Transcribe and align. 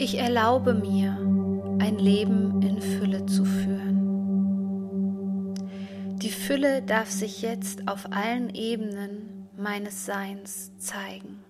Ich 0.00 0.16
erlaube 0.16 0.74
mir, 0.74 1.18
ein 1.80 1.98
Leben 1.98 2.62
in 2.62 2.80
Fülle 2.80 3.26
zu 3.26 3.44
führen. 3.44 3.98
Die 6.22 6.30
Fülle 6.30 6.82
darf 6.82 7.10
sich 7.10 7.42
jetzt 7.42 7.88
auf 7.88 8.06
allen 8.12 8.54
Ebenen 8.54 9.48
meines 9.56 10.06
Seins 10.06 10.70
zeigen. 10.78 11.42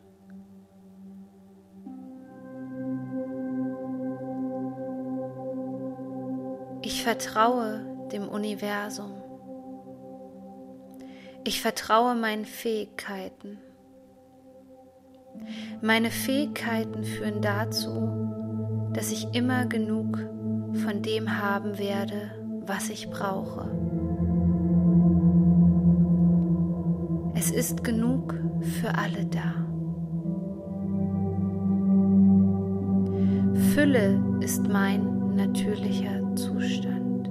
Ich 6.80 7.02
vertraue 7.02 8.08
dem 8.12 8.26
Universum. 8.28 9.12
Ich 11.44 11.60
vertraue 11.60 12.14
meinen 12.14 12.46
Fähigkeiten. 12.46 13.58
Meine 15.80 16.10
Fähigkeiten 16.10 17.04
führen 17.04 17.40
dazu, 17.42 18.27
dass 18.98 19.12
ich 19.12 19.32
immer 19.32 19.64
genug 19.64 20.18
von 20.82 21.02
dem 21.02 21.40
haben 21.40 21.78
werde, 21.78 22.32
was 22.66 22.90
ich 22.90 23.08
brauche. 23.08 23.70
Es 27.36 27.52
ist 27.52 27.84
genug 27.84 28.34
für 28.60 28.92
alle 28.96 29.24
da. 29.26 29.54
Fülle 33.72 34.20
ist 34.40 34.66
mein 34.66 35.36
natürlicher 35.36 36.34
Zustand. 36.34 37.30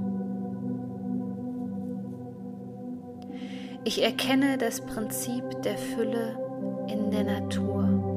Ich 3.84 4.02
erkenne 4.02 4.58
das 4.58 4.80
Prinzip 4.80 5.44
der 5.64 5.78
Fülle 5.78 6.40
in 6.88 7.12
der 7.12 7.26
Natur. 7.26 8.17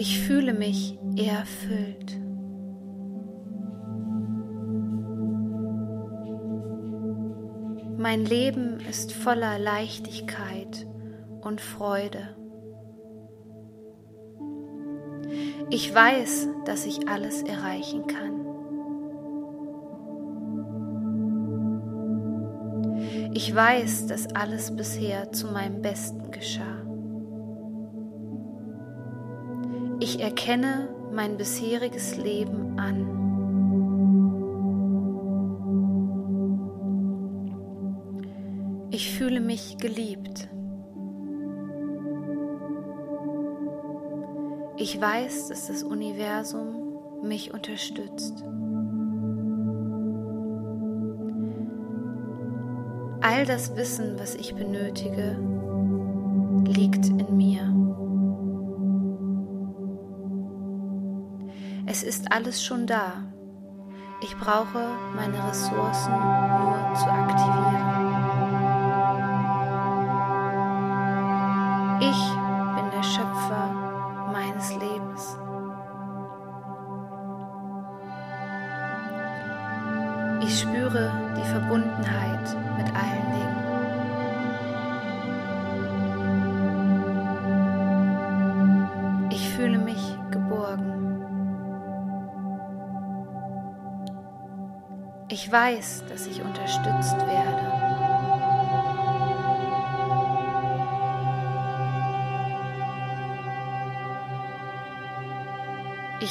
Ich 0.00 0.18
fühle 0.18 0.54
mich 0.54 0.98
erfüllt. 1.18 2.18
Mein 7.98 8.24
Leben 8.24 8.80
ist 8.88 9.12
voller 9.12 9.58
Leichtigkeit 9.58 10.86
und 11.42 11.60
Freude. 11.60 12.34
Ich 15.68 15.94
weiß, 15.94 16.48
dass 16.64 16.86
ich 16.86 17.06
alles 17.06 17.42
erreichen 17.42 18.06
kann. 18.06 18.40
Ich 23.34 23.54
weiß, 23.54 24.06
dass 24.06 24.34
alles 24.34 24.74
bisher 24.74 25.30
zu 25.32 25.48
meinem 25.48 25.82
Besten 25.82 26.30
geschah. 26.30 26.79
Ich 30.02 30.18
erkenne 30.20 30.88
mein 31.12 31.36
bisheriges 31.36 32.16
Leben 32.16 32.78
an. 32.78 33.20
Ich 38.90 39.14
fühle 39.14 39.40
mich 39.40 39.76
geliebt. 39.76 40.48
Ich 44.78 44.98
weiß, 44.98 45.48
dass 45.48 45.66
das 45.66 45.82
Universum 45.82 46.98
mich 47.22 47.52
unterstützt. 47.52 48.42
All 53.20 53.44
das 53.44 53.76
Wissen, 53.76 54.18
was 54.18 54.34
ich 54.34 54.54
benötige, 54.54 55.36
liegt 56.66 57.06
in 57.06 57.36
mir. 57.36 57.59
Es 62.02 62.06
ist 62.06 62.32
alles 62.32 62.64
schon 62.64 62.86
da. 62.86 63.30
Ich 64.22 64.34
brauche 64.38 64.96
meine 65.14 65.36
Ressourcen 65.46 66.12
nur 66.12 66.94
zu 66.94 67.04
aktivieren. 67.04 68.09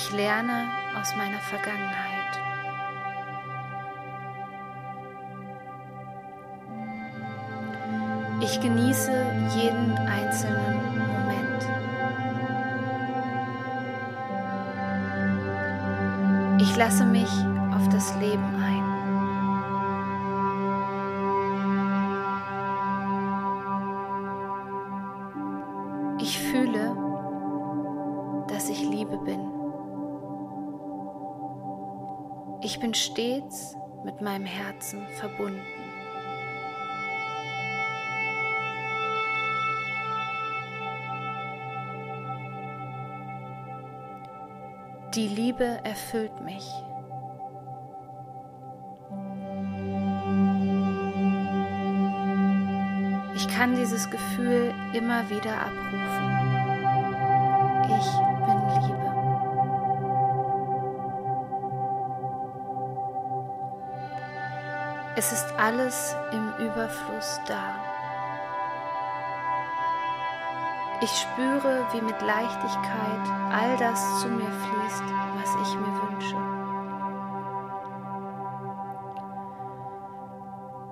Ich 0.01 0.11
lerne 0.13 0.69
aus 0.97 1.13
meiner 1.17 1.39
Vergangenheit. 1.39 2.39
Ich 8.39 8.61
genieße 8.61 9.11
jeden 9.57 9.97
einzelnen 9.97 10.97
Moment. 10.97 11.65
Ich 16.61 16.77
lasse 16.77 17.05
mich 17.05 17.29
auf 17.75 17.89
das 17.89 18.15
Leben 18.21 18.55
ein. 18.55 18.85
Ich 26.21 26.39
fühle, 26.39 26.95
dass 28.47 28.69
ich 28.69 28.81
Liebe 28.81 29.17
bin. 29.17 29.58
Ich 32.61 32.79
bin 32.79 32.93
stets 32.93 33.75
mit 34.03 34.19
meinem 34.21 34.45
Herzen 34.45 35.07
verbunden. 35.17 35.61
Die 45.15 45.27
Liebe 45.27 45.79
erfüllt 45.83 46.41
mich. 46.41 46.69
Ich 53.35 53.47
kann 53.47 53.75
dieses 53.75 54.09
Gefühl 54.09 54.73
immer 54.93 55.29
wieder 55.29 55.53
abrufen. 55.61 56.38
Es 65.19 65.33
ist 65.33 65.51
alles 65.57 66.15
im 66.31 66.53
Überfluss 66.65 67.41
da. 67.45 67.75
Ich 71.01 71.11
spüre, 71.11 71.85
wie 71.91 71.99
mit 71.99 72.21
Leichtigkeit 72.21 73.27
all 73.51 73.75
das 73.77 74.21
zu 74.21 74.29
mir 74.29 74.49
fließt, 74.49 75.03
was 75.35 75.49
ich 75.61 75.75
mir 75.75 75.93
wünsche. 76.07 76.37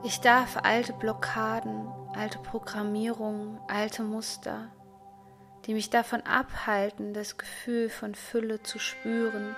Ich 0.03 0.19
darf 0.19 0.57
alte 0.61 0.91
Blockaden, 0.91 1.87
alte 2.13 2.39
Programmierungen, 2.39 3.61
alte 3.69 4.03
Muster, 4.03 4.67
die 5.65 5.73
mich 5.73 5.89
davon 5.89 6.21
abhalten, 6.23 7.13
das 7.13 7.37
Gefühl 7.37 7.89
von 7.89 8.13
Fülle 8.13 8.61
zu 8.61 8.77
spüren 8.77 9.55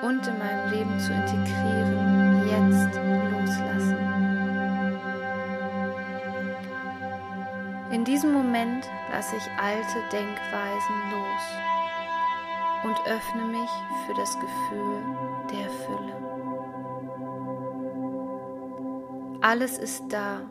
und 0.00 0.26
in 0.26 0.38
meinem 0.38 0.70
Leben 0.70 0.98
zu 0.98 1.12
integrieren, 1.12 2.21
jetzt 2.46 2.94
loslassen. 3.30 4.12
In 7.90 8.04
diesem 8.04 8.32
Moment 8.32 8.88
lasse 9.10 9.36
ich 9.36 9.50
alte 9.60 9.98
Denkweisen 10.10 10.96
los 11.10 11.44
und 12.84 12.96
öffne 13.06 13.44
mich 13.44 13.70
für 14.06 14.14
das 14.14 14.34
Gefühl 14.40 15.02
der 15.50 15.70
Fülle. 15.70 16.22
Alles 19.42 19.78
ist 19.78 20.04
da, 20.08 20.50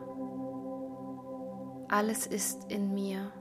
alles 1.88 2.26
ist 2.26 2.70
in 2.70 2.94
mir. 2.94 3.32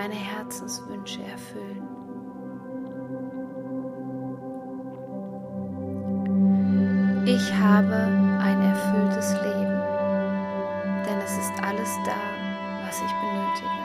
Meine 0.00 0.14
Herzenswünsche 0.14 1.20
erfüllen. 1.24 1.82
Ich 7.26 7.52
habe 7.52 7.96
ein 8.40 8.62
erfülltes 8.62 9.32
Leben, 9.42 9.82
denn 11.04 11.18
es 11.18 11.32
ist 11.32 11.52
alles 11.64 11.90
da, 12.06 12.14
was 12.86 13.02
ich 13.02 13.12
benötige. 13.24 13.78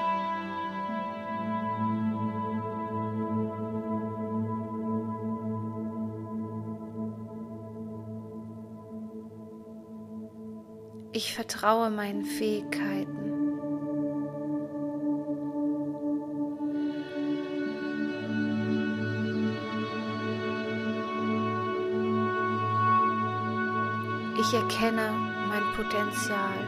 Ich 11.13 11.33
vertraue 11.33 11.89
meinen 11.89 12.23
Fähigkeiten. 12.23 13.42
Erkenne 24.83 25.13
mein 25.47 25.63
Potenzial. 25.77 26.59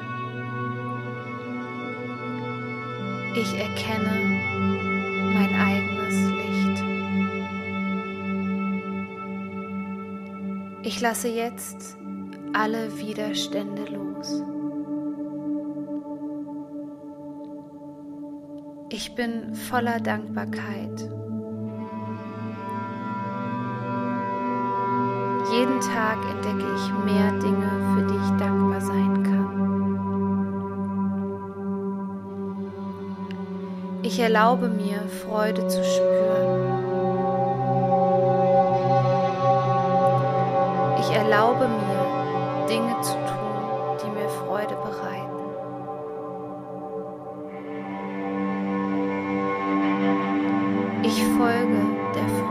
Ich 3.36 3.54
erkenne 3.60 4.16
mein 5.34 5.54
eigenes 5.54 6.16
Licht. 6.38 6.84
Ich 10.84 11.02
lasse 11.02 11.28
jetzt 11.28 11.98
alle 12.54 12.98
Widerstände 12.98 13.84
los. 13.84 14.44
Ich 18.92 19.14
bin 19.16 19.56
voller 19.56 20.00
Dankbarkeit. 20.00 21.10
Jeden 25.66 25.82
Tag 25.82 26.18
entdecke 26.30 26.68
ich 26.76 26.94
mehr 27.06 27.32
Dinge, 27.40 27.72
für 27.96 28.04
die 28.06 28.14
ich 28.14 28.30
dankbar 28.38 28.82
sein 28.82 29.24
kann. 29.24 29.50
Ich 34.04 34.20
erlaube 34.20 34.68
mir, 34.68 35.00
Freude 35.26 35.68
zu 35.68 35.84
spüren. 35.84 36.84
Ich 41.00 41.10
erlaube 41.16 41.68
mir, 41.68 42.68
Dinge 42.70 43.02
zu 43.02 43.14
tun, 43.14 43.98
die 44.04 44.12
mir 44.12 44.30
Freude 44.30 44.76
bereiten. 44.76 45.46
Ich 51.02 51.24
folge 51.24 51.82
der 52.14 52.30
Freude. 52.30 52.45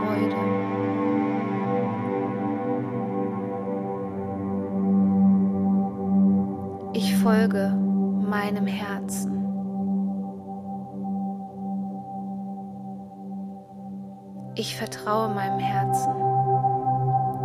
Ich 7.05 7.15
folge 7.17 7.69
meinem 7.69 8.65
Herzen. 8.65 9.31
Ich 14.55 14.75
vertraue 14.75 15.29
meinem 15.29 15.59
Herzen, 15.59 16.15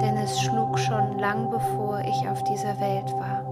denn 0.00 0.16
es 0.16 0.40
schlug 0.40 0.78
schon 0.78 1.18
lang 1.18 1.50
bevor 1.50 2.00
ich 2.00 2.26
auf 2.26 2.42
dieser 2.44 2.80
Welt 2.80 3.12
war. 3.12 3.44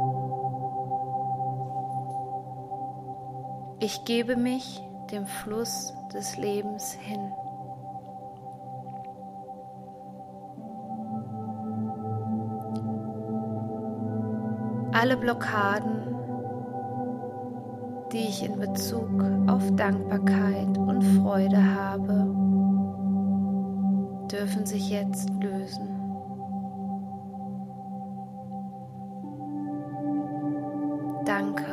Ich 3.81 4.07
gebe 4.07 4.37
mich 4.37 4.83
dem 5.13 5.27
Fluss 5.27 5.95
des 6.15 6.39
Lebens 6.39 6.93
hin. 6.93 7.35
Alle 14.99 15.17
Blockaden, 15.17 16.13
die 18.13 18.27
ich 18.29 18.45
in 18.45 18.59
Bezug 18.59 19.09
auf 19.47 19.63
Dankbarkeit 19.77 20.77
und 20.77 21.03
Freude 21.03 21.63
habe, 21.77 22.27
dürfen 24.29 24.67
sich 24.67 24.91
jetzt 24.91 25.31
lösen. 25.41 25.89
Danke. 31.25 31.65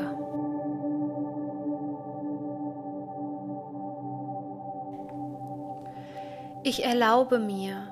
Ich 6.61 6.85
erlaube 6.85 7.39
mir, 7.39 7.87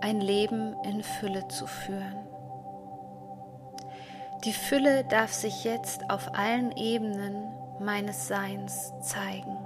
ein 0.00 0.20
Leben 0.20 0.74
in 0.82 1.04
Fülle 1.04 1.46
zu 1.46 1.68
führen. 1.68 2.21
Die 4.44 4.52
Fülle 4.52 5.04
darf 5.04 5.32
sich 5.32 5.62
jetzt 5.62 6.10
auf 6.10 6.34
allen 6.34 6.72
Ebenen 6.72 7.54
meines 7.78 8.26
Seins 8.26 8.92
zeigen. 9.00 9.56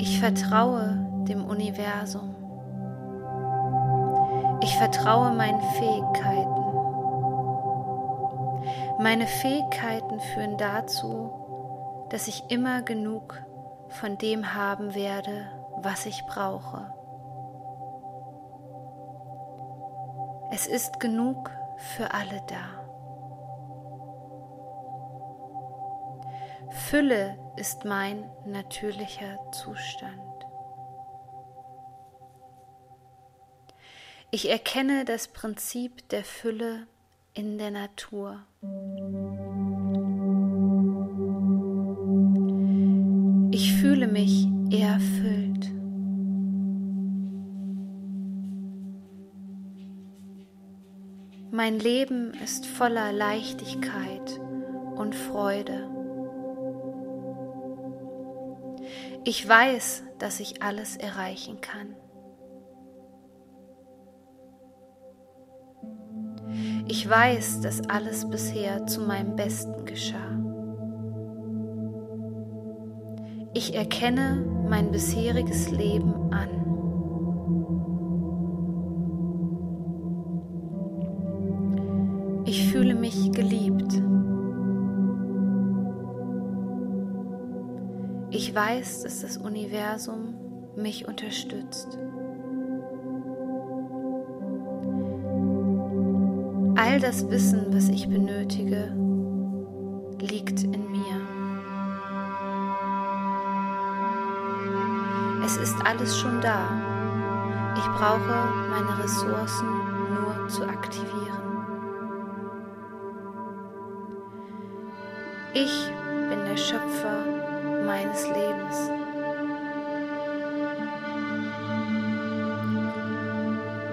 Ich 0.00 0.18
vertraue 0.18 1.06
dem 1.28 1.44
Universum. 1.44 2.34
Ich 4.62 4.76
vertraue 4.76 5.32
meinen 5.32 5.60
Fähigkeiten. 5.60 6.62
Meine 8.98 9.28
Fähigkeiten 9.28 10.18
führen 10.18 10.56
dazu, 10.58 11.30
dass 12.10 12.26
ich 12.26 12.42
immer 12.48 12.82
genug 12.82 13.40
von 13.90 14.18
dem 14.18 14.54
haben 14.54 14.96
werde, 14.96 15.46
was 15.82 16.06
ich 16.06 16.24
brauche. 16.26 16.95
Es 20.50 20.66
ist 20.66 21.00
genug 21.00 21.50
für 21.76 22.12
alle 22.14 22.40
da. 22.46 22.86
Fülle 26.70 27.36
ist 27.56 27.84
mein 27.84 28.30
natürlicher 28.44 29.38
Zustand. 29.52 30.20
Ich 34.30 34.50
erkenne 34.50 35.04
das 35.04 35.28
Prinzip 35.28 36.08
der 36.10 36.24
Fülle 36.24 36.86
in 37.34 37.58
der 37.58 37.70
Natur. 37.70 38.40
Ich 43.52 43.72
fühle 43.74 44.06
mich 44.06 44.46
erfüllt. 44.70 45.45
Mein 51.56 51.78
Leben 51.78 52.34
ist 52.44 52.66
voller 52.66 53.12
Leichtigkeit 53.14 54.38
und 54.94 55.14
Freude. 55.14 55.88
Ich 59.24 59.48
weiß, 59.48 60.02
dass 60.18 60.38
ich 60.38 60.62
alles 60.62 60.98
erreichen 60.98 61.62
kann. 61.62 61.96
Ich 66.88 67.08
weiß, 67.08 67.62
dass 67.62 67.88
alles 67.88 68.28
bisher 68.28 68.86
zu 68.86 69.00
meinem 69.00 69.34
Besten 69.34 69.86
geschah. 69.86 70.38
Ich 73.54 73.74
erkenne 73.74 74.44
mein 74.68 74.90
bisheriges 74.90 75.70
Leben 75.70 76.34
an. 76.34 76.66
Weiß, 88.56 89.02
dass 89.02 89.20
das 89.20 89.36
Universum 89.36 90.34
mich 90.76 91.06
unterstützt. 91.06 91.98
All 96.78 96.98
das 96.98 97.28
Wissen, 97.28 97.66
was 97.68 97.90
ich 97.90 98.08
benötige, 98.08 98.96
liegt 100.20 100.62
in 100.62 100.90
mir. 100.90 101.20
Es 105.44 105.58
ist 105.58 105.76
alles 105.84 106.18
schon 106.18 106.40
da. 106.40 106.70
Ich 107.76 107.84
brauche 107.84 108.48
meine 108.70 109.04
Ressourcen 109.04 109.66
nur 110.14 110.48
zu 110.48 110.66
aktivieren. 110.66 111.36
Ich 115.52 115.90
bin 116.30 116.44
der 116.46 116.56
Schöpfer 116.56 117.35
meines 117.86 118.26
Lebens. 118.26 118.90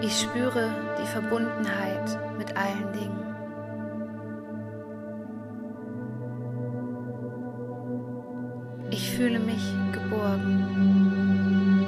Ich 0.01 0.19
spüre 0.19 0.69
die 1.01 1.07
Verbundenheit 1.07 2.19
mit 2.37 2.57
allen 2.57 2.91
Dingen. 2.93 3.23
Ich 8.89 9.15
fühle 9.15 9.39
mich 9.39 9.63
geborgen. 9.91 11.87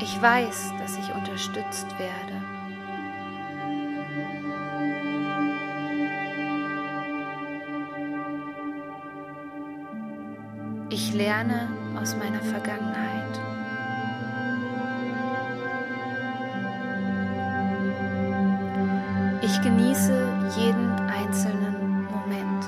Ich 0.00 0.20
weiß, 0.20 0.72
dass 0.78 0.98
ich 0.98 1.14
unterstützt 1.14 1.86
werde. 1.98 2.41
Lerne 11.42 11.68
aus 12.00 12.16
meiner 12.16 12.40
Vergangenheit. 12.40 13.40
Ich 19.42 19.60
genieße 19.60 20.52
jeden 20.56 20.90
einzelnen 20.92 22.06
Moment. 22.10 22.64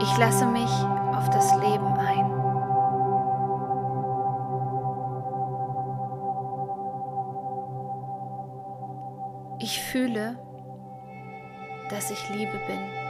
Ich 0.00 0.18
lasse 0.18 0.46
mich 0.46 0.70
auf 1.16 1.28
das 1.30 1.54
Leben 1.56 1.86
ein. 1.96 2.30
Ich 9.58 9.80
fühle, 9.80 10.36
dass 11.90 12.10
ich 12.10 12.28
Liebe 12.30 12.58
bin. 12.66 13.01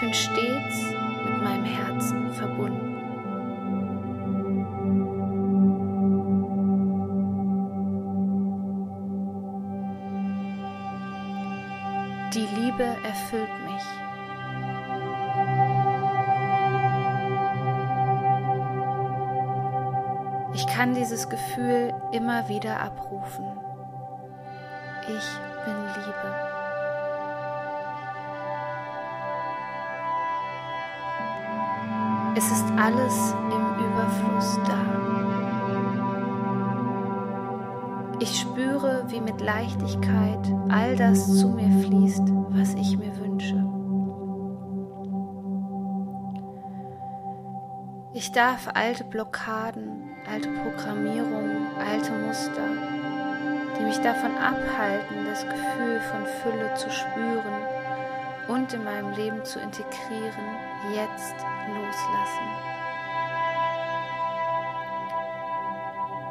Ich 0.00 0.06
bin 0.06 0.14
stets 0.14 0.94
mit 1.26 1.42
meinem 1.42 1.64
Herzen 1.66 2.32
verbunden. 2.32 2.96
Die 12.32 12.48
Liebe 12.56 12.96
erfüllt 13.04 13.50
mich. 13.66 13.82
Ich 20.54 20.66
kann 20.66 20.94
dieses 20.94 21.28
Gefühl 21.28 21.92
immer 22.12 22.48
wieder 22.48 22.80
abrufen. 22.80 23.44
Ich 25.08 25.49
Es 32.36 32.50
ist 32.50 32.64
alles 32.76 33.34
im 33.50 33.84
Überfluss 33.84 34.58
da. 34.64 34.78
Ich 38.20 38.40
spüre, 38.40 39.04
wie 39.08 39.20
mit 39.20 39.40
Leichtigkeit 39.40 40.38
all 40.68 40.94
das 40.94 41.38
zu 41.38 41.48
mir 41.48 41.70
fließt, 41.84 42.28
was 42.50 42.74
ich 42.74 42.96
mir 42.98 43.16
wünsche. 43.18 43.56
Ich 48.12 48.30
darf 48.32 48.68
alte 48.74 49.04
Blockaden, 49.04 50.10
alte 50.30 50.50
Programmierungen, 50.50 51.66
alte 51.78 52.12
Muster, 52.12 52.68
die 53.78 53.84
mich 53.84 53.98
davon 53.98 54.36
abhalten, 54.36 55.24
das 55.26 55.44
Gefühl 55.44 56.00
von 56.00 56.26
Fülle 56.26 56.74
zu 56.74 56.90
spüren 56.90 57.79
und 58.50 58.72
in 58.72 58.82
meinem 58.82 59.12
Leben 59.12 59.44
zu 59.44 59.60
integrieren, 59.60 60.56
jetzt 60.92 61.36
loslassen. 61.68 62.70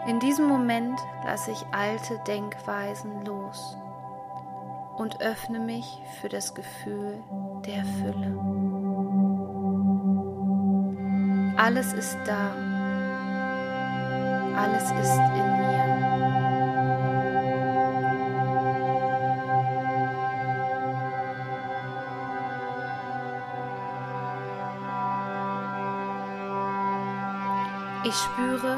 In 0.07 0.19
diesem 0.19 0.47
Moment 0.47 0.99
lasse 1.23 1.51
ich 1.51 1.65
alte 1.71 2.19
Denkweisen 2.27 3.25
los 3.25 3.77
und 4.97 5.21
öffne 5.21 5.59
mich 5.59 6.01
für 6.19 6.27
das 6.27 6.53
Gefühl 6.53 7.23
der 7.65 7.85
Fülle. 7.85 8.37
Alles 11.57 11.93
ist 11.93 12.17
da. 12.25 12.51
Alles 14.55 14.91
ist 14.91 15.19
in 15.37 15.57
mir. 15.57 15.68
Spüre, 28.59 28.77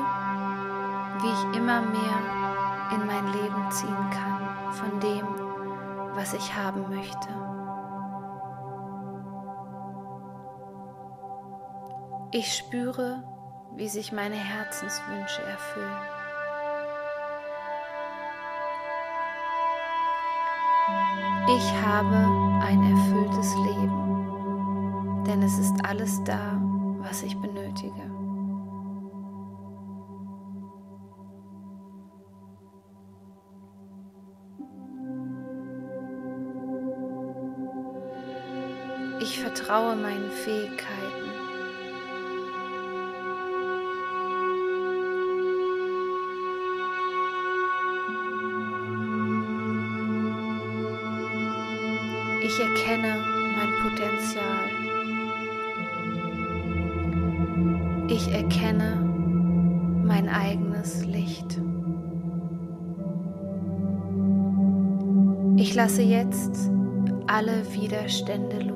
wie 1.21 1.27
ich 1.27 1.57
immer 1.57 1.81
mehr 1.81 2.91
in 2.93 3.05
mein 3.05 3.25
Leben 3.33 3.71
ziehen 3.71 4.09
kann 4.11 4.73
von 4.73 4.99
dem, 4.99 5.25
was 6.15 6.33
ich 6.33 6.55
haben 6.55 6.89
möchte. 6.89 7.27
Ich 12.31 12.55
spüre, 12.55 13.23
wie 13.75 13.87
sich 13.87 14.11
meine 14.11 14.35
Herzenswünsche 14.35 15.41
erfüllen. 15.43 15.97
Ich 21.47 21.85
habe 21.85 22.15
ein 22.65 22.83
erfülltes 22.83 23.55
Leben, 23.55 25.23
denn 25.25 25.41
es 25.41 25.57
ist 25.57 25.83
alles 25.83 26.23
da, 26.23 26.61
was 26.99 27.23
ich 27.23 27.37
benötige. 27.39 28.10
Ich 39.21 39.39
vertraue 39.39 39.95
meinen 39.95 40.31
Fähigkeiten. 40.31 40.87
Ich 52.43 52.59
erkenne 52.59 53.15
mein 53.55 53.71
Potenzial. 53.83 54.43
Ich 58.07 58.27
erkenne 58.33 58.95
mein 60.03 60.29
eigenes 60.29 61.05
Licht. 61.05 61.59
Ich 65.57 65.75
lasse 65.75 66.01
jetzt 66.01 66.71
alle 67.27 67.71
Widerstände 67.71 68.61
los. 68.61 68.70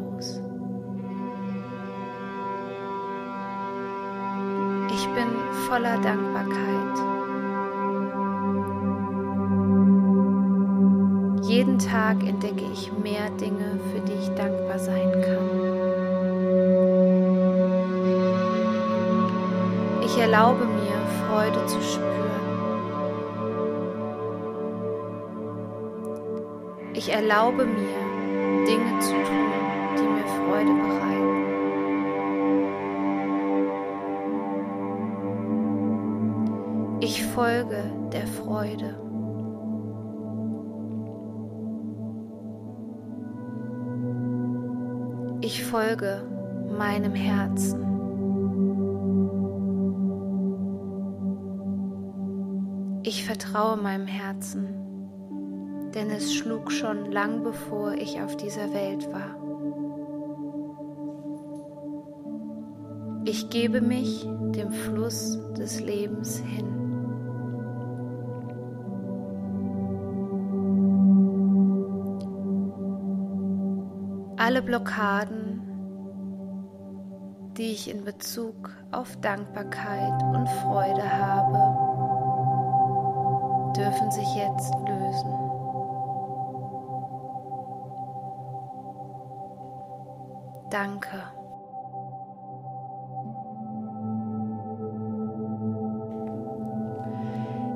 Voller 5.76 5.98
Dankbarkeit. 5.98 6.96
Jeden 11.44 11.78
Tag 11.78 12.24
entdecke 12.26 12.64
ich 12.72 12.94
mehr 13.04 13.30
Dinge, 13.32 13.78
für 13.92 14.00
die 14.00 14.14
ich 14.14 14.30
dankbar 14.36 14.80
sein 14.80 15.12
kann. 15.22 15.50
Ich 20.06 20.18
erlaube 20.18 20.64
mir, 20.64 20.98
Freude 21.28 21.66
zu 21.66 21.82
spüren. 21.82 22.46
Ich 26.94 27.12
erlaube 27.12 27.66
mir, 27.66 28.66
Dinge 28.66 29.00
zu 29.02 29.12
tun, 29.12 29.52
die 29.98 30.04
mir 30.04 30.26
Freude 30.26 30.74
bereiten. 30.74 31.05
Folge 45.96 46.22
meinem 46.78 47.16
Herzen. 47.16 47.82
Ich 53.04 53.24
vertraue 53.24 53.78
meinem 53.78 54.08
Herzen, 54.08 54.68
denn 55.94 56.10
es 56.10 56.34
schlug 56.34 56.72
schon 56.72 57.12
lang 57.12 57.44
bevor 57.44 57.94
ich 57.94 58.22
auf 58.22 58.36
dieser 58.36 58.74
Welt 58.74 59.08
war. 59.14 59.36
Ich 63.24 63.50
gebe 63.50 63.80
mich 63.80 64.28
dem 64.56 64.72
Fluss 64.72 65.40
des 65.54 65.80
Lebens 65.80 66.40
hin. 66.40 66.66
Alle 74.38 74.62
Blockaden, 74.62 75.55
die 77.58 77.72
ich 77.72 77.90
in 77.90 78.04
Bezug 78.04 78.70
auf 78.92 79.16
Dankbarkeit 79.22 80.22
und 80.34 80.48
Freude 80.50 81.04
habe, 81.04 81.58
dürfen 83.76 84.12
sich 84.12 84.36
jetzt 84.36 84.74
lösen. 84.88 85.34
Danke. 90.70 91.24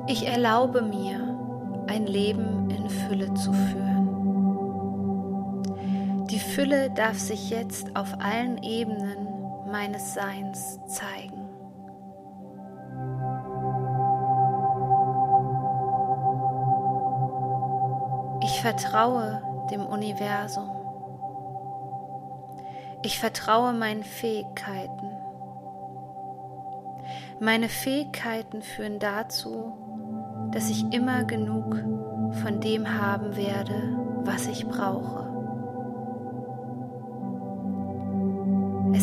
Ich 0.06 0.26
erlaube 0.26 0.82
mir, 0.82 1.38
ein 1.86 2.06
Leben 2.06 2.68
in 2.70 2.88
Fülle 2.90 3.32
zu 3.34 3.52
führen. 3.52 3.90
Die 6.30 6.38
Fülle 6.38 6.90
darf 6.90 7.18
sich 7.18 7.50
jetzt 7.50 7.96
auf 7.96 8.14
allen 8.20 8.62
Ebenen 8.62 9.19
meines 9.70 10.14
Seins 10.14 10.78
zeigen. 10.86 11.48
Ich 18.42 18.60
vertraue 18.62 19.42
dem 19.70 19.86
Universum. 19.86 20.70
Ich 23.02 23.18
vertraue 23.18 23.72
meinen 23.72 24.02
Fähigkeiten. 24.02 25.10
Meine 27.38 27.68
Fähigkeiten 27.68 28.60
führen 28.60 28.98
dazu, 28.98 29.72
dass 30.52 30.68
ich 30.68 30.92
immer 30.92 31.24
genug 31.24 31.76
von 32.42 32.60
dem 32.60 33.00
haben 33.00 33.36
werde, 33.36 33.96
was 34.24 34.46
ich 34.46 34.66
brauche. 34.66 35.29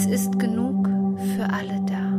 Es 0.10 0.22
ist 0.22 0.40
genug 0.40 0.88
für 1.18 1.50
alle 1.50 1.82
da. 1.82 2.14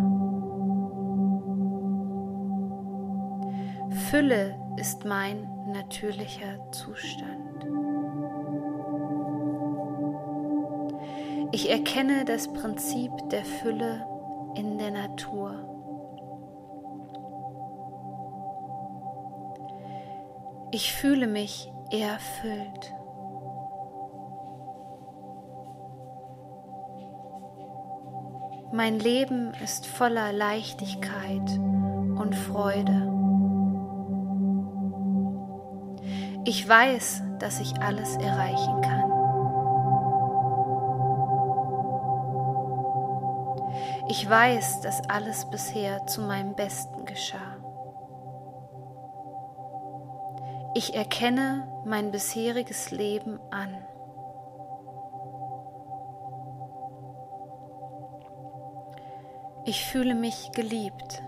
Fülle 4.11 4.55
ist 4.77 5.07
mein 5.07 5.49
natürlicher 5.73 6.71
Zustand. 6.71 7.67
Ich 11.53 11.71
erkenne 11.71 12.27
das 12.27 12.53
Prinzip 12.53 13.11
der 13.31 13.47
Fülle 13.47 14.07
in 14.55 14.77
der 14.77 14.91
Natur. 14.91 15.55
Ich 20.73 20.93
fühle 20.93 21.27
mich 21.27 21.73
erfüllt. 21.91 22.98
Mein 28.71 28.99
Leben 28.99 29.55
ist 29.65 29.87
voller 29.87 30.33
Leichtigkeit 30.33 31.51
und 32.19 32.35
Freude. 32.35 33.13
Ich 36.45 36.69
weiß, 36.69 37.23
dass 37.39 37.61
ich 37.61 37.81
alles 37.81 38.17
erreichen 38.17 38.81
kann. 38.83 38.99
Ich 44.09 44.29
weiß, 44.29 44.83
dass 44.83 45.09
alles 45.09 45.49
bisher 45.51 46.07
zu 46.07 46.23
meinem 46.23 46.55
Besten 46.55 47.05
geschah. 47.07 47.57
Ich 50.75 50.95
erkenne 50.95 51.67
mein 51.85 52.11
bisheriges 52.11 52.91
Leben 52.91 53.41
an. 53.51 53.77
Ich 59.69 59.85
fühle 59.85 60.15
mich 60.15 60.51
geliebt. 60.53 61.23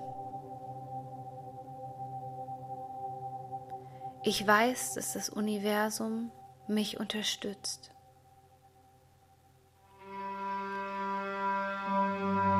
Ich 4.23 4.47
weiß, 4.47 4.95
dass 4.95 5.13
das 5.13 5.29
Universum 5.29 6.33
mich 6.67 6.99
unterstützt. 6.99 7.91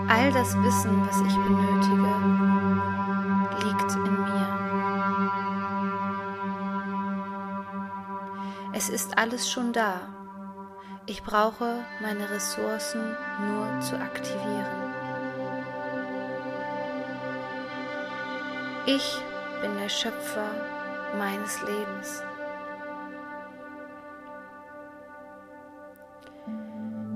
All 0.07 0.31
das 0.35 0.55
Wissen, 0.59 1.01
was 1.09 1.17
ich 1.17 1.35
benötige, 1.49 2.13
liegt 3.65 3.95
in 3.95 4.21
mir. 4.23 4.49
Es 8.75 8.91
ist 8.91 9.17
alles 9.17 9.51
schon 9.51 9.73
da. 9.73 10.15
Ich 11.07 11.23
brauche 11.23 11.87
meine 12.03 12.29
Ressourcen 12.29 13.17
nur 13.41 13.81
zu 13.81 13.99
aktivieren. 13.99 14.90
Ich 18.97 19.21
bin 19.63 19.77
der 19.77 19.89
Schöpfer 19.89 20.51
meines 21.17 21.61
Lebens. 21.63 22.25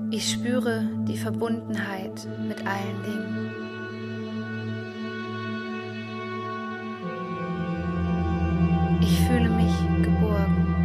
Ich 0.09 0.31
spüre 0.31 0.87
die 1.05 1.17
Verbundenheit 1.17 2.25
mit 2.47 2.65
allen 2.65 3.03
Dingen. 3.03 3.51
Ich 9.01 9.19
fühle 9.27 9.49
mich 9.49 9.75
geborgen. 10.01 10.75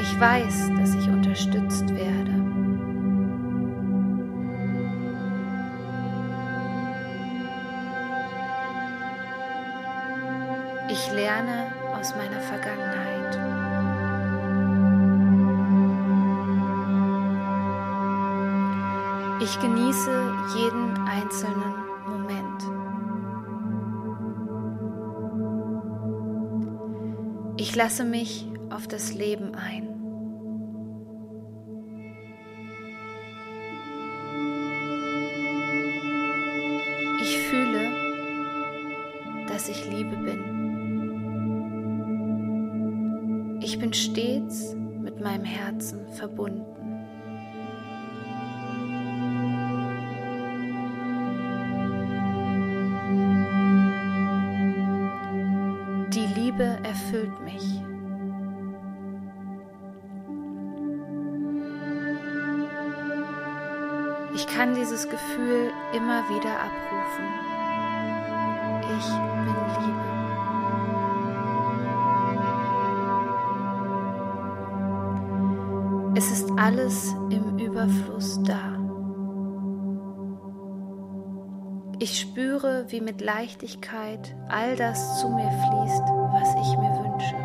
Ich 0.00 0.18
weiß, 0.18 0.70
dass 0.78 0.81
Ich 10.88 11.12
lerne 11.12 11.72
aus 11.94 12.14
meiner 12.16 12.40
Vergangenheit. 12.40 13.02
Ich 19.42 19.58
genieße 19.60 20.34
jeden 20.56 20.98
einzelnen 21.06 21.74
Moment. 22.06 22.62
Ich 27.56 27.74
lasse 27.74 28.04
mich 28.04 28.46
auf 28.70 28.86
das 28.86 29.12
Leben 29.14 29.54
ein. 29.54 29.91
Immer 65.92 66.28
wieder 66.28 66.60
abrufen. 66.60 67.24
Ich 68.98 69.08
bin 69.44 69.56
Liebe. 69.80 70.12
Es 76.14 76.30
ist 76.30 76.50
alles 76.58 77.14
im 77.30 77.58
Überfluss 77.58 78.42
da. 78.42 78.78
Ich 81.98 82.18
spüre, 82.20 82.86
wie 82.88 83.00
mit 83.00 83.20
Leichtigkeit 83.20 84.34
all 84.48 84.76
das 84.76 85.20
zu 85.20 85.28
mir 85.28 85.50
fließt, 85.50 86.02
was 86.32 86.54
ich 86.60 86.76
mir 86.78 86.92
wünsche. 86.98 87.36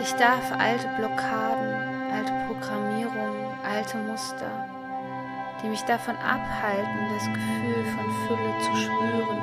Ich 0.00 0.12
darf 0.14 0.52
alte 0.58 0.86
Blockaden, 0.96 1.74
alte 2.12 2.32
Programmierungen, 2.46 3.45
alte 3.66 3.98
Muster, 3.98 4.66
die 5.62 5.68
mich 5.68 5.82
davon 5.82 6.16
abhalten, 6.16 7.14
das 7.14 7.26
Gefühl 7.26 7.84
von 7.96 8.04
Fülle 8.26 8.54
zu 8.60 8.76
spüren 8.76 9.40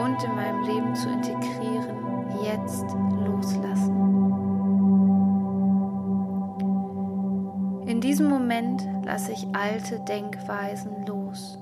und 0.00 0.22
in 0.22 0.34
meinem 0.34 0.62
Leben 0.64 0.94
zu 0.94 1.08
integrieren, 1.08 1.96
jetzt 2.42 2.86
loslassen. 3.24 4.02
In 7.86 8.00
diesem 8.00 8.28
Moment 8.28 8.86
lasse 9.04 9.32
ich 9.32 9.46
alte 9.54 10.00
Denkweisen 10.00 11.06
los 11.06 11.58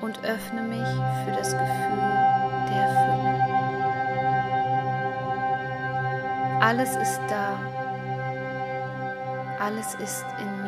und 0.00 0.18
öffne 0.24 0.62
mich 0.62 0.88
für 1.24 1.32
das 1.32 1.52
Gefühl 1.52 1.98
der 2.68 2.88
Fülle. 2.88 3.54
Alles 6.60 6.96
ist 6.96 7.20
da. 7.28 7.73
Alles 9.64 9.94
ist 9.94 10.26
in 10.38 10.62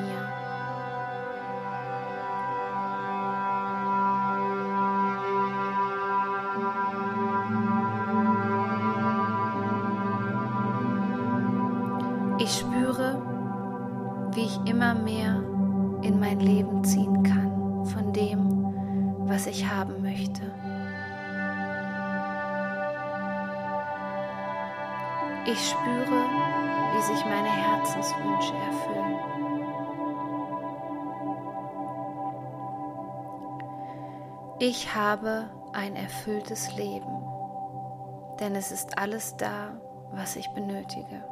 Ich 34.59 34.95
habe 34.95 35.51
ein 35.75 35.97
erfülltes 35.97 36.75
Leben, 36.77 37.23
denn 38.41 38.55
es 38.55 38.73
ist 38.73 38.97
alles 38.97 39.37
da, 39.37 39.79
was 40.13 40.35
ich 40.37 40.49
benötige. 40.55 41.23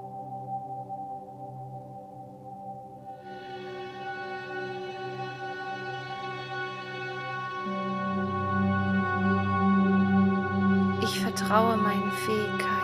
Ich 11.02 11.20
vertraue 11.20 11.78
meinen 11.78 12.12
Fähigkeiten. 12.12 12.83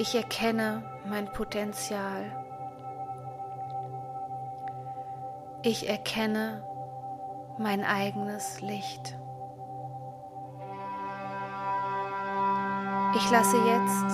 Ich 0.00 0.14
erkenne 0.14 0.84
mein 1.08 1.26
Potenzial. 1.32 2.32
Ich 5.62 5.88
erkenne 5.88 6.62
mein 7.58 7.84
eigenes 7.84 8.60
Licht. 8.60 9.18
Ich 13.16 13.30
lasse 13.32 13.56
jetzt 13.56 14.12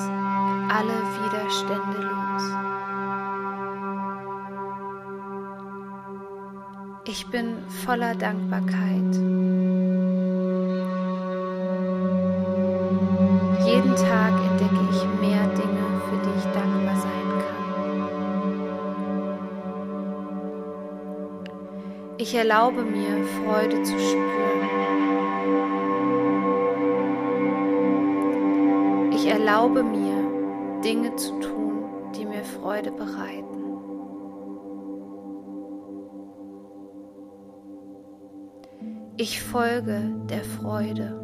alle 0.73 1.03
Widerstände 1.21 2.01
los. 2.01 2.43
Ich 7.05 7.31
bin 7.31 7.69
voller 7.85 8.15
Dankbarkeit. 8.15 9.74
Jeden 13.85 13.97
Tag 13.97 14.33
entdecke 14.51 14.81
ich 14.91 15.05
mehr 15.21 15.47
Dinge, 15.49 16.01
für 16.09 16.17
die 16.25 16.33
ich 16.39 16.45
dankbar 16.55 16.97
sein 16.97 17.29
kann. 17.45 17.65
Ich 22.17 22.35
erlaube 22.35 22.83
mir, 22.83 23.23
Freude 23.45 23.83
zu 23.83 23.99
spüren. 23.99 24.71
Ich 29.13 29.27
erlaube 29.27 29.83
mir, 29.83 30.81
Dinge 30.83 31.15
zu 31.17 31.39
tun, 31.41 31.85
die 32.17 32.25
mir 32.25 32.43
Freude 32.43 32.91
bereiten. 32.91 33.45
Ich 39.19 39.43
folge 39.43 40.11
der 40.31 40.43
Freude. 40.43 41.24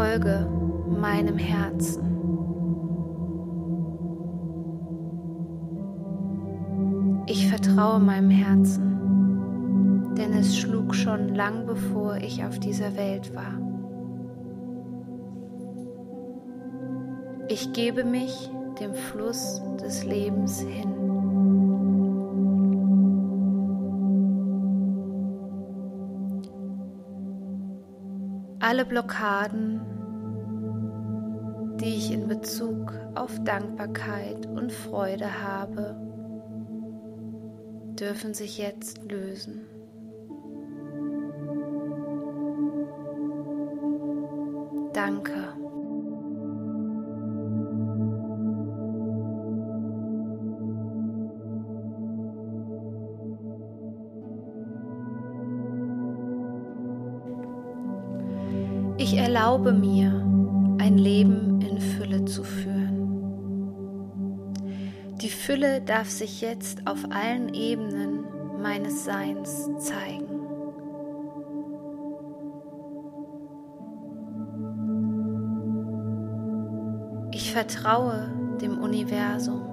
Folge 0.00 0.48
meinem 0.88 1.36
Herzen. 1.36 2.02
Ich 7.26 7.46
vertraue 7.50 8.00
meinem 8.00 8.30
Herzen, 8.30 10.14
denn 10.16 10.32
es 10.32 10.56
schlug 10.56 10.94
schon 10.94 11.34
lang 11.34 11.66
bevor 11.66 12.16
ich 12.16 12.42
auf 12.46 12.58
dieser 12.58 12.96
Welt 12.96 13.34
war. 13.34 13.60
Ich 17.48 17.74
gebe 17.74 18.04
mich 18.04 18.50
dem 18.80 18.94
Fluss 18.94 19.60
des 19.82 20.06
Lebens 20.06 20.60
hin. 20.60 21.00
alle 28.70 28.84
Blockaden, 28.84 29.79
die 31.80 31.96
ich 31.96 32.12
in 32.12 32.28
Bezug 32.28 32.92
auf 33.14 33.42
Dankbarkeit 33.44 34.46
und 34.46 34.70
Freude 34.70 35.42
habe, 35.42 35.96
dürfen 37.98 38.34
sich 38.34 38.58
jetzt 38.58 39.00
lösen. 39.10 39.66
Danke. 44.92 45.32
Ich 58.98 59.16
erlaube 59.16 59.72
mir, 59.72 60.12
ein 60.78 60.98
Leben 60.98 61.49
Fülle 61.80 62.24
zu 62.24 62.44
führen. 62.44 63.20
Die 65.20 65.28
Fülle 65.28 65.82
darf 65.82 66.08
sich 66.08 66.40
jetzt 66.40 66.86
auf 66.86 67.04
allen 67.10 67.52
Ebenen 67.52 68.24
meines 68.62 69.04
Seins 69.04 69.68
zeigen. 69.78 70.40
Ich 77.32 77.52
vertraue 77.52 78.30
dem 78.60 78.78
Universum. 78.78 79.70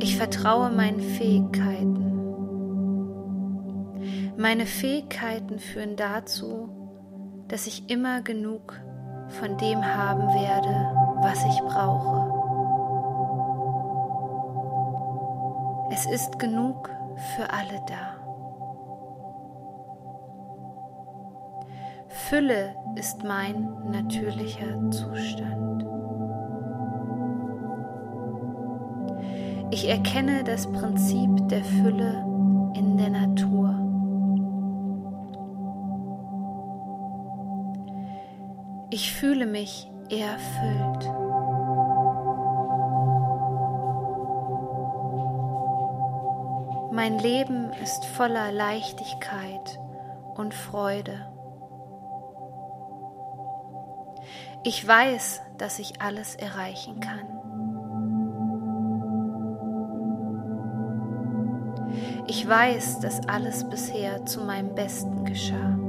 Ich 0.00 0.16
vertraue 0.16 0.70
meinen 0.70 1.00
Fähigkeiten. 1.00 2.06
Meine 4.36 4.66
Fähigkeiten 4.66 5.58
führen 5.58 5.96
dazu, 5.96 6.68
dass 7.48 7.66
ich 7.66 7.90
immer 7.90 8.20
genug 8.20 8.74
von 9.28 9.56
dem 9.58 9.84
haben 9.84 10.28
werde, 10.28 10.92
was 11.20 11.44
ich 11.44 11.60
brauche. 11.62 12.32
Es 15.90 16.06
ist 16.06 16.38
genug 16.38 16.90
für 17.16 17.50
alle 17.50 17.80
da. 17.86 18.16
Fülle 22.08 22.74
ist 22.96 23.24
mein 23.24 23.68
natürlicher 23.90 24.90
Zustand. 24.90 25.86
Ich 29.70 29.88
erkenne 29.88 30.44
das 30.44 30.66
Prinzip 30.66 31.48
der 31.48 31.62
Fülle 31.62 32.24
in 32.74 32.96
der 32.96 33.10
Natur. 33.10 33.25
Ich 38.98 39.12
fühle 39.12 39.44
mich 39.44 39.90
erfüllt. 40.08 41.04
Mein 46.92 47.18
Leben 47.18 47.74
ist 47.82 48.06
voller 48.06 48.50
Leichtigkeit 48.52 49.78
und 50.36 50.54
Freude. 50.54 51.30
Ich 54.64 54.88
weiß, 54.88 55.42
dass 55.58 55.78
ich 55.78 56.00
alles 56.00 56.34
erreichen 56.34 56.98
kann. 57.00 57.28
Ich 62.28 62.48
weiß, 62.48 63.00
dass 63.00 63.28
alles 63.28 63.68
bisher 63.68 64.24
zu 64.24 64.40
meinem 64.40 64.74
Besten 64.74 65.26
geschah. 65.26 65.85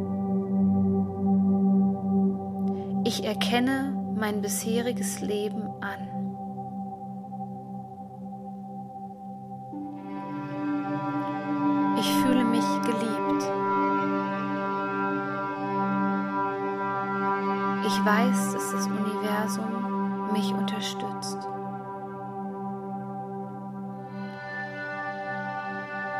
Ich 3.07 3.23
erkenne 3.23 3.93
mein 4.17 4.41
bisheriges 4.41 5.21
Leben 5.21 5.63
an. 5.79 6.01
Ich 11.97 12.13
fühle 12.15 12.43
mich 12.43 12.65
geliebt. 12.81 13.43
Ich 17.85 18.05
weiß, 18.05 18.51
dass 18.51 18.71
das 18.73 18.87
Universum 18.87 20.33
mich 20.33 20.53
unterstützt. 20.53 21.37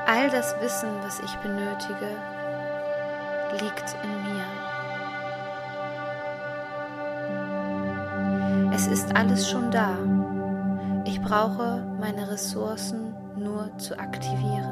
All 0.06 0.30
das 0.30 0.56
Wissen, 0.62 0.88
was 1.04 1.20
ich 1.20 1.36
benötige, 1.40 2.16
liegt 3.60 3.94
in 4.06 4.24
mir. 4.24 4.77
Es 8.78 8.86
ist 8.86 9.16
alles 9.16 9.50
schon 9.50 9.72
da. 9.72 9.98
Ich 11.04 11.20
brauche 11.20 11.84
meine 12.00 12.30
Ressourcen 12.30 13.16
nur 13.36 13.76
zu 13.80 13.98
aktivieren. 13.98 14.72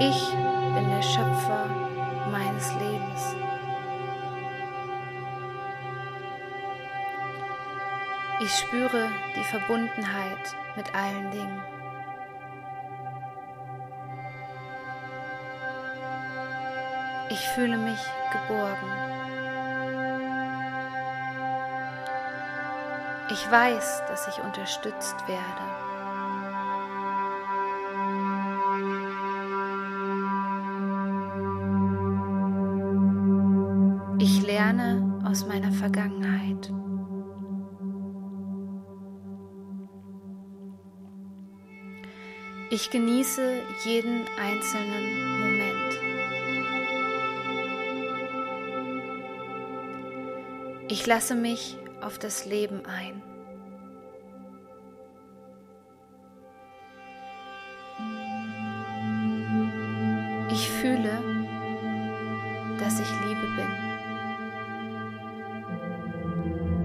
Ich 0.00 0.32
bin 0.74 0.88
der 0.88 1.02
Schöpfer 1.02 1.66
meines 2.30 2.72
Lebens. 2.72 3.36
Ich 8.40 8.50
spüre 8.50 9.08
die 9.36 9.44
Verbundenheit 9.44 10.56
mit 10.74 10.86
allen 10.94 11.30
Dingen. 11.32 11.60
Ich 17.28 17.46
fühle 17.48 17.76
mich 17.76 18.00
geborgen. 18.32 19.21
Ich 23.32 23.50
weiß, 23.50 24.02
dass 24.08 24.28
ich 24.28 24.44
unterstützt 24.44 25.16
werde. 25.26 25.42
Ich 34.18 34.42
lerne 34.42 35.22
aus 35.24 35.46
meiner 35.46 35.72
Vergangenheit. 35.72 36.70
Ich 42.68 42.90
genieße 42.90 43.62
jeden 43.84 44.26
einzelnen 44.38 45.40
Moment. 45.40 45.72
Ich 50.88 51.06
lasse 51.06 51.34
mich 51.34 51.78
auf 52.02 52.18
das 52.18 52.44
Leben 52.46 52.82
ein. 52.84 53.22
Ich 60.50 60.68
fühle, 60.68 61.22
dass 62.78 63.00
ich 63.00 63.10
Liebe 63.26 63.46
bin. 63.56 63.70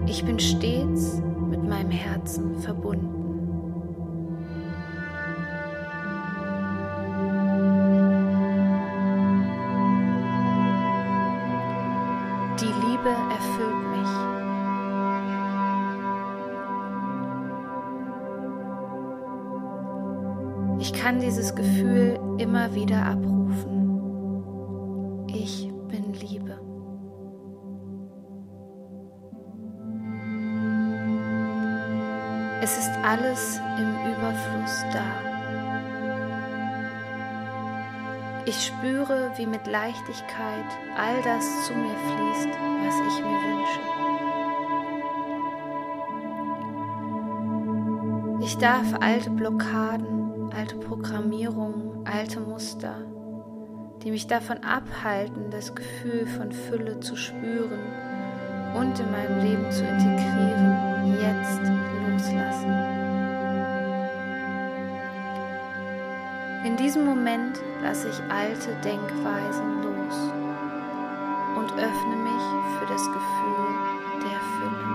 Ich 0.07 0.23
bin 0.23 0.39
stets 0.39 1.21
mit 1.49 1.63
meinem 1.63 1.91
Herzen 1.91 2.59
verbunden. 2.61 3.16
Dieses 21.37 21.53
Gefühl 21.53 22.19
immer 22.39 22.73
wieder 22.73 23.05
abrufen. 23.05 23.67
Ich 25.27 25.71
bin 25.87 26.13
Liebe. 26.13 26.59
Es 32.59 32.79
ist 32.79 32.89
alles 33.03 33.61
im 33.77 33.89
Überfluss 34.11 34.83
da. 34.91 35.05
Ich 38.45 38.65
spüre, 38.65 39.31
wie 39.35 39.45
mit 39.45 39.67
Leichtigkeit 39.67 40.65
all 40.97 41.21
das 41.21 41.67
zu 41.67 41.73
mir 41.75 41.95
fließt, 42.07 42.49
was 42.83 42.95
ich 43.09 43.19
mir 43.23 43.39
wünsche. 43.45 43.81
Ich 48.43 48.57
darf 48.57 48.91
alte 49.01 49.29
Blockaden 49.29 50.16
alte 50.57 50.75
Programmierungen, 50.77 52.05
alte 52.07 52.39
Muster, 52.39 53.05
die 54.01 54.09
mich 54.09 54.25
davon 54.25 54.57
abhalten, 54.63 55.51
das 55.51 55.75
Gefühl 55.75 56.25
von 56.25 56.51
Fülle 56.51 56.99
zu 56.99 57.15
spüren 57.15 57.79
und 58.73 58.99
in 58.99 59.11
meinem 59.11 59.39
Leben 59.43 59.71
zu 59.71 59.83
integrieren, 59.83 61.13
jetzt 61.21 61.61
loslassen. 62.09 62.73
In 66.65 66.75
diesem 66.75 67.05
Moment 67.05 67.61
lasse 67.83 68.09
ich 68.09 68.19
alte 68.31 68.73
Denkweisen 68.83 69.83
los 69.83 70.33
und 71.55 71.71
öffne 71.73 72.15
mich 72.15 72.43
für 72.79 72.87
das 72.91 73.05
Gefühl 73.05 73.75
der 74.23 74.39
Fülle. 74.57 74.87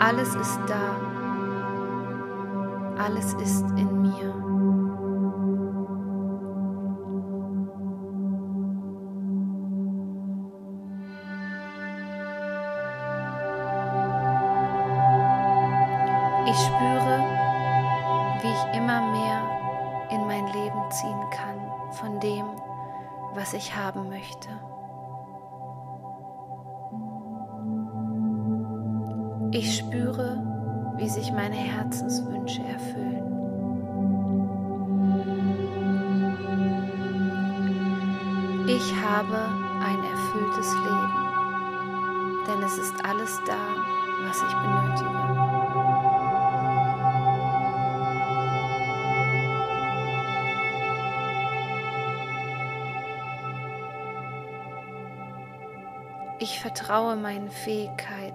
Alles 0.00 0.34
ist 0.34 0.58
da 0.66 1.01
alles 3.04 3.34
ist 3.34 3.64
in 3.76 4.02
mir. 4.02 4.32
Ich 16.46 16.58
spüre, 16.58 17.24
wie 18.40 18.48
ich 18.48 18.76
immer 18.76 19.00
mehr 19.10 19.42
in 20.10 20.26
mein 20.26 20.46
Leben 20.52 20.90
ziehen 20.90 21.30
kann 21.30 21.92
von 21.92 22.20
dem, 22.20 22.44
was 23.34 23.52
ich 23.54 23.74
haben 23.74 24.08
möchte. 24.08 24.48
Ich 29.52 29.78
spüre, 29.78 30.51
wie 31.02 31.08
sich 31.08 31.32
meine 31.32 31.56
Herzenswünsche 31.56 32.62
erfüllen. 32.62 33.26
Ich 38.68 38.94
habe 38.94 39.36
ein 39.84 39.98
erfülltes 40.04 40.72
Leben, 40.74 41.12
denn 42.46 42.62
es 42.62 42.78
ist 42.78 42.94
alles 43.04 43.40
da, 43.44 43.58
was 44.28 44.36
ich 44.36 44.54
benötige. 44.54 45.32
Ich 56.38 56.60
vertraue 56.60 57.16
meinen 57.16 57.50
Fähigkeiten. 57.50 58.31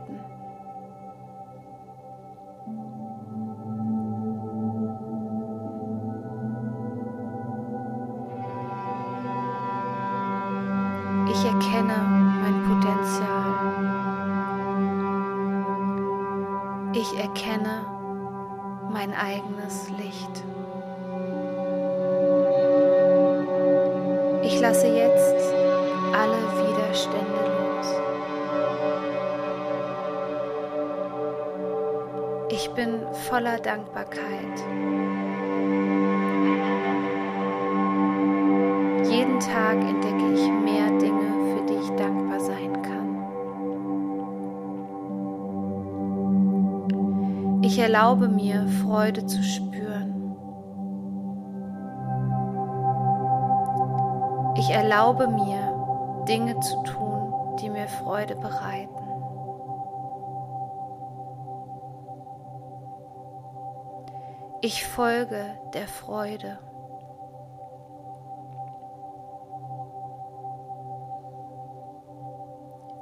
Dankbarkeit. 33.68 34.58
Jeden 39.12 39.40
Tag 39.42 39.76
entdecke 39.76 40.34
ich 40.34 40.50
mehr 40.50 40.88
Dinge, 40.98 41.34
für 41.52 41.66
die 41.66 41.74
ich 41.74 41.90
dankbar 41.98 42.40
sein 42.40 42.82
kann. 42.82 43.18
Ich 47.62 47.78
erlaube 47.78 48.30
mir, 48.30 48.66
Freude 48.86 49.26
zu 49.26 49.44
spüren. 49.44 50.34
Ich 54.56 54.70
erlaube 54.70 55.28
mir, 55.28 56.24
Dinge 56.26 56.58
zu 56.62 56.82
tun, 56.84 57.34
die 57.60 57.70
mir 57.70 57.90
Freude 57.90 58.38
bereiten. 58.38 59.07
Ich 64.62 64.86
folge 64.86 65.56
der 65.76 65.88
Freude. 65.88 66.58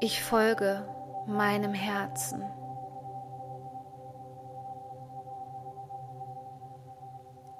Ich 0.01 0.21
folge 0.21 0.85
meinem 1.25 1.73
Herzen. 1.73 2.43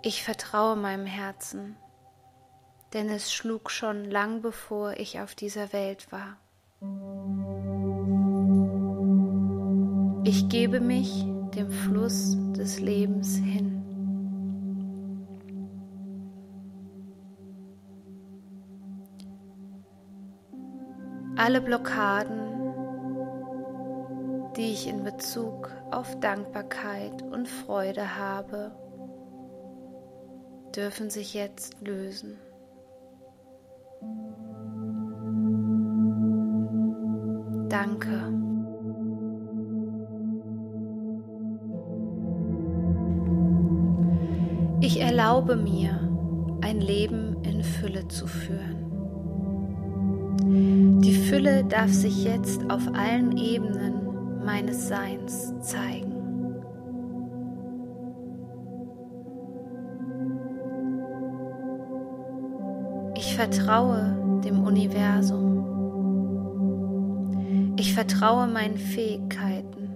Ich 0.01 0.23
vertraue 0.23 0.75
meinem 0.75 1.05
Herzen, 1.05 1.77
denn 2.93 3.09
es 3.09 3.33
schlug 3.33 3.71
schon 3.71 4.03
lang 4.03 4.41
bevor 4.41 4.93
ich 4.97 5.21
auf 5.21 5.35
dieser 5.35 5.71
Welt 5.71 6.11
war. 6.11 6.37
Ich 10.25 10.49
gebe 10.49 10.81
mich 10.81 11.25
dem 11.55 11.71
Fluss 11.71 12.35
des 12.53 12.79
Lebens 12.79 13.35
hin. 13.37 13.64
Alle 21.45 21.61
Blockaden, 21.61 22.73
die 24.57 24.73
ich 24.73 24.87
in 24.87 25.03
Bezug 25.03 25.69
auf 25.91 26.19
Dankbarkeit 26.19 27.21
und 27.21 27.47
Freude 27.47 28.17
habe, 28.17 28.71
dürfen 30.75 31.11
sich 31.11 31.35
jetzt 31.35 31.79
lösen. 31.81 32.39
Danke. 37.69 38.33
Ich 44.81 44.99
erlaube 44.99 45.55
mir, 45.57 46.09
ein 46.61 46.81
Leben 46.81 47.43
in 47.43 47.63
Fülle 47.63 48.07
zu 48.07 48.25
führen. 48.25 48.74
Fülle 51.35 51.65
darf 51.65 51.91
sich 51.91 52.23
jetzt 52.23 52.61
auf 52.71 52.87
allen 52.93 53.35
Ebenen 53.37 54.41
meines 54.45 54.87
Seins 54.87 55.53
zeigen. 55.59 56.13
Ich 63.17 63.35
vertraue 63.35 64.41
dem 64.45 64.63
Universum. 64.63 65.65
Ich 67.77 67.93
vertraue 67.93 68.47
meinen 68.47 68.77
Fähigkeiten. 68.77 69.89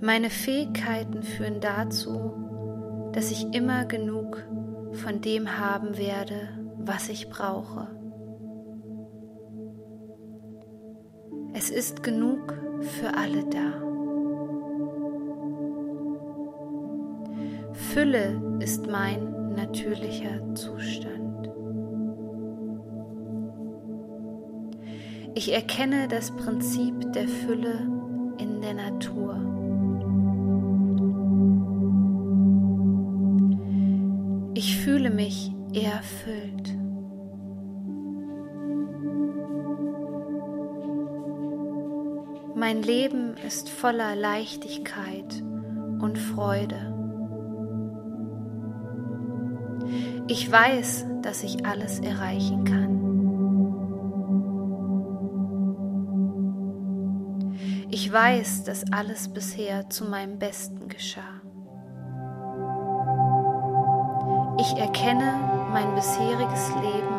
Meine 0.00 0.30
Fähigkeiten 0.30 1.22
führen 1.22 1.60
dazu, 1.60 2.32
dass 3.12 3.30
ich 3.30 3.54
immer 3.54 3.84
genug 3.84 4.42
von 4.94 5.20
dem 5.20 5.60
haben 5.60 5.96
werde, 5.96 6.48
was 6.76 7.08
ich 7.08 7.30
brauche. 7.30 8.01
Es 11.54 11.70
ist 11.70 12.02
genug 12.02 12.54
für 12.80 13.14
alle 13.14 13.44
da. 13.44 13.82
Fülle 17.72 18.58
ist 18.60 18.86
mein 18.90 19.54
natürlicher 19.54 20.54
Zustand. 20.54 21.50
Ich 25.34 25.52
erkenne 25.52 26.08
das 26.08 26.30
Prinzip 26.30 27.12
der 27.12 27.28
Fülle 27.28 27.86
in 28.38 28.60
der 28.60 28.74
Natur. 28.74 29.36
Ich 34.54 34.78
fühle 34.78 35.10
mich 35.10 35.52
erfüllt. 35.74 36.81
Mein 42.62 42.80
Leben 42.80 43.36
ist 43.38 43.68
voller 43.68 44.14
Leichtigkeit 44.14 45.42
und 46.00 46.16
Freude. 46.16 46.94
Ich 50.28 50.52
weiß, 50.52 51.06
dass 51.22 51.42
ich 51.42 51.66
alles 51.66 51.98
erreichen 51.98 52.62
kann. 52.62 53.00
Ich 57.90 58.12
weiß, 58.12 58.62
dass 58.62 58.84
alles 58.92 59.26
bisher 59.26 59.90
zu 59.90 60.04
meinem 60.04 60.38
Besten 60.38 60.88
geschah. 60.88 61.40
Ich 64.60 64.78
erkenne 64.78 65.34
mein 65.72 65.96
bisheriges 65.96 66.68
Leben 66.76 67.11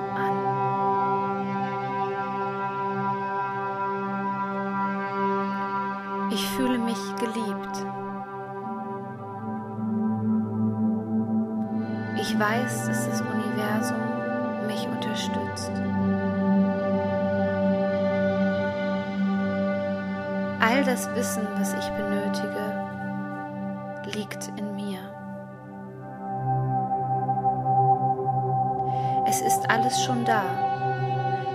mich 6.93 7.15
geliebt. 7.15 7.85
Ich 12.19 12.39
weiß, 12.39 12.87
dass 12.87 13.09
das 13.09 13.21
Universum 13.21 13.97
mich 14.67 14.87
unterstützt. 14.87 15.71
All 20.59 20.83
das 20.85 21.09
Wissen, 21.15 21.47
was 21.57 21.73
ich 21.73 21.89
benötige, 21.89 22.83
liegt 24.13 24.47
in 24.57 24.75
mir. 24.75 24.99
Es 29.27 29.41
ist 29.41 29.69
alles 29.69 30.03
schon 30.03 30.23
da. 30.25 30.43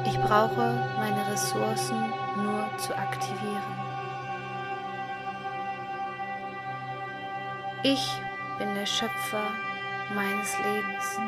Ich 0.05 0.19
brauche 0.21 0.75
meine 0.99 1.31
Ressourcen 1.31 2.13
nur 2.37 2.79
zu 2.79 2.97
aktivieren. 2.97 3.88
Ich 7.85 8.11
bin 8.59 8.75
der 8.75 8.87
Schöpfer 8.87 9.53
meines 10.13 10.59
Lebens. 10.59 11.21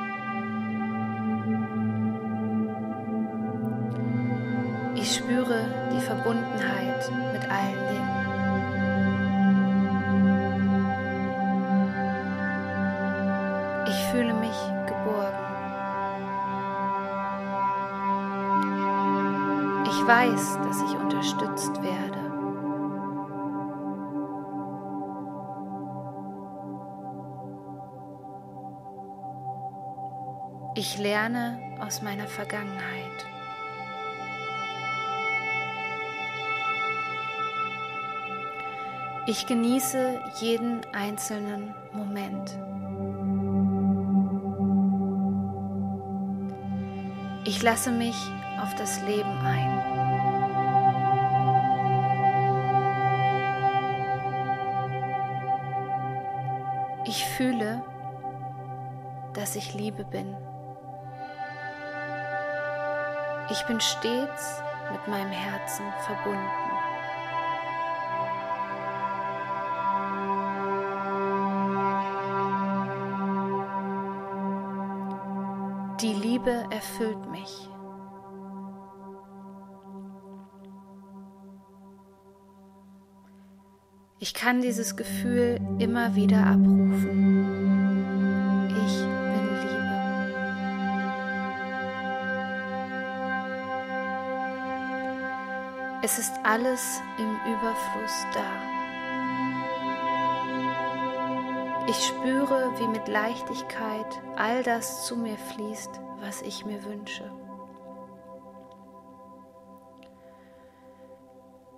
Ich 4.97 5.15
spüre 5.15 5.65
die 5.93 6.01
Verbundenheit 6.01 7.09
mit 7.33 7.49
allen 7.49 7.87
Dingen. 7.89 8.21
Ich 13.87 14.05
fühle 14.11 14.35
mich 14.35 14.59
geborgen. 14.87 15.47
Ich 19.85 20.07
weiß, 20.07 20.59
dass 20.65 20.83
ich 20.83 20.99
unterstützt 20.99 21.81
werde. 21.81 22.30
Ich 30.93 30.99
lerne 30.99 31.57
aus 31.79 32.03
meiner 32.03 32.27
Vergangenheit. 32.27 33.25
Ich 39.29 39.47
genieße 39.47 40.21
jeden 40.41 40.81
einzelnen 40.93 41.77
Moment. 41.93 42.59
Ich 47.45 47.63
lasse 47.63 47.93
mich 47.93 48.17
auf 48.61 48.75
das 48.75 49.01
Leben 49.03 49.31
ein. 49.45 49.79
Ich 57.05 57.25
fühle, 57.27 57.81
dass 59.35 59.55
ich 59.55 59.73
Liebe 59.75 60.05
bin. 60.05 60.35
Ich 63.51 63.67
bin 63.67 63.81
stets 63.81 64.63
mit 64.93 65.09
meinem 65.09 65.33
Herzen 65.33 65.85
verbunden. 66.07 66.41
Die 76.01 76.15
Liebe 76.15 76.65
erfüllt 76.71 77.31
mich. 77.31 77.69
Ich 84.21 84.33
kann 84.33 84.63
dieses 84.63 84.97
Gefühl 84.97 85.59
immer 85.79 86.15
wieder 86.15 86.47
abrufen. 86.47 87.30
Es 96.03 96.19
ist 96.19 96.33
alles 96.45 97.03
im 97.19 97.53
Überfluss 97.53 98.27
da. 98.33 98.41
Ich 101.87 102.07
spüre, 102.07 102.73
wie 102.79 102.89
mit 102.89 103.07
Leichtigkeit 103.07 104.07
all 104.37 104.63
das 104.63 105.05
zu 105.05 105.17
mir 105.17 105.37
fließt, 105.37 105.91
was 106.21 106.41
ich 106.41 106.65
mir 106.65 106.83
wünsche. 106.85 107.31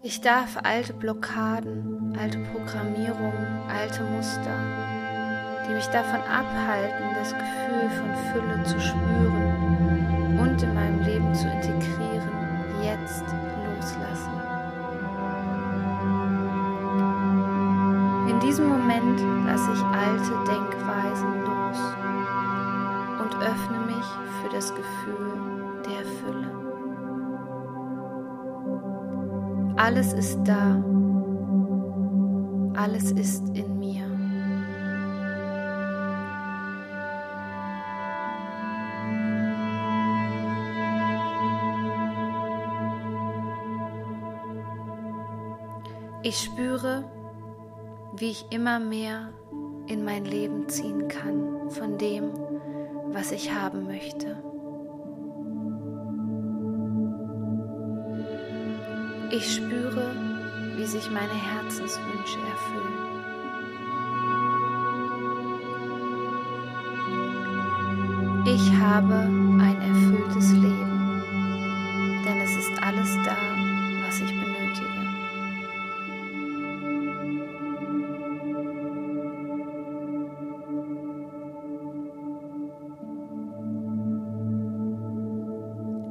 Ich 0.02 0.20
darf 0.20 0.56
alte 0.62 0.92
Blockaden, 0.92 2.16
alte 2.16 2.38
Programmierungen, 2.52 3.60
alte 3.68 4.04
Muster, 4.04 4.56
die 5.66 5.74
mich 5.74 5.86
davon 5.86 6.20
abhalten, 6.20 7.14
das 7.14 7.32
Gefühl 7.32 7.90
von 7.90 8.14
Fülle 8.32 8.62
zu 8.64 8.80
spüren 8.80 10.38
und 10.38 10.62
in 10.62 10.74
meinem 10.74 11.00
Leben 11.02 11.34
zu 11.34 11.48
integrieren, 11.48 12.30
jetzt 12.84 13.24
Alles 29.85 30.12
ist 30.12 30.39
da, 30.45 30.80
alles 32.76 33.11
ist 33.11 33.49
in 33.49 33.80
mir. 33.80 34.05
Ich 46.22 46.39
spüre, 46.39 47.03
wie 48.14 48.30
ich 48.30 48.47
immer 48.51 48.78
mehr 48.78 49.33
in 49.89 50.05
mein 50.05 50.24
Leben 50.24 50.68
ziehen 50.68 51.09
kann 51.09 51.68
von 51.70 51.99
dem, 51.99 52.30
was 53.11 53.33
ich 53.33 53.53
haben 53.53 53.87
möchte. 53.89 54.51
Ich 59.35 59.55
spüre, 59.55 60.14
wie 60.76 60.85
sich 60.85 61.11
meine 61.11 61.33
Herzenswünsche 61.33 62.39
erfüllen. 62.39 62.99
Ich 68.45 68.72
habe 68.74 69.14
ein 69.14 69.80
erfülltes 69.80 70.53
Leben, 70.53 71.22
denn 72.26 72.41
es 72.43 72.57
ist 72.57 72.83
alles 72.83 73.16
da, 73.24 73.39
was 74.05 74.20
ich 74.20 74.28
benötige. 74.28 75.01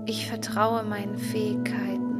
Ich 0.08 0.28
vertraue 0.28 0.82
meinen 0.82 1.20
Fähigkeiten. 1.20 2.11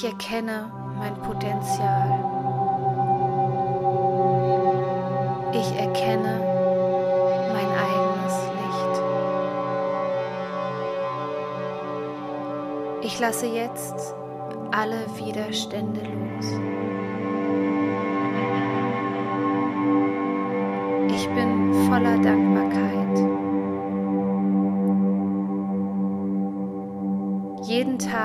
Ich 0.00 0.04
erkenne 0.04 0.70
mein 0.96 1.12
Potenzial. 1.22 2.08
Ich 5.52 5.72
erkenne 5.76 6.40
mein 7.52 7.66
eigenes 7.84 8.34
Licht. 8.60 8.94
Ich 13.02 13.18
lasse 13.18 13.46
jetzt 13.46 14.14
alle 14.70 15.04
Widerstände 15.16 16.00
los. 16.02 16.46
Ich 21.08 21.28
bin 21.30 21.74
voller 21.88 22.18
Dankbarkeit. 22.18 22.47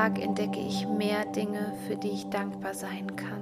Tag 0.03 0.19
entdecke 0.19 0.59
ich 0.59 0.85
mehr 0.85 1.23
Dinge, 1.23 1.71
für 1.87 1.95
die 1.95 2.09
ich 2.09 2.29
dankbar 2.29 2.73
sein 2.73 3.15
kann. 3.15 3.41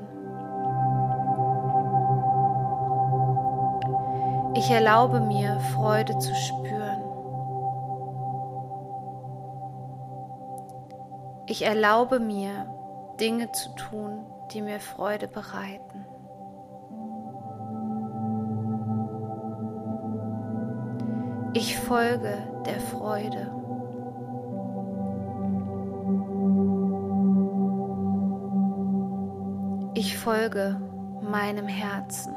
Ich 4.53 4.69
erlaube 4.69 5.21
mir, 5.21 5.59
Freude 5.73 6.19
zu 6.19 6.35
spüren. 6.35 7.01
Ich 11.47 11.65
erlaube 11.65 12.19
mir, 12.19 12.67
Dinge 13.19 13.51
zu 13.53 13.73
tun, 13.73 14.23
die 14.51 14.61
mir 14.61 14.79
Freude 14.79 15.27
bereiten. 15.27 16.05
Ich 21.55 21.75
folge 21.79 22.37
der 22.67 22.79
Freude. 22.79 23.60
Folge 30.31 30.79
meinem 31.21 31.67
Herzen. 31.67 32.33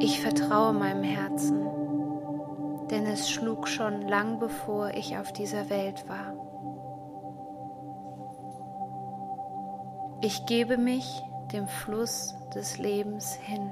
Ich 0.00 0.20
vertraue 0.20 0.72
meinem 0.72 1.04
Herzen, 1.04 1.68
denn 2.90 3.06
es 3.06 3.30
schlug 3.30 3.68
schon 3.68 4.02
lang 4.08 4.40
bevor 4.40 4.90
ich 4.90 5.16
auf 5.16 5.32
dieser 5.32 5.70
Welt 5.70 6.04
war. 6.08 6.34
Ich 10.20 10.44
gebe 10.46 10.76
mich 10.76 11.22
dem 11.52 11.68
Fluss 11.68 12.34
des 12.56 12.78
Lebens 12.78 13.34
hin. 13.34 13.70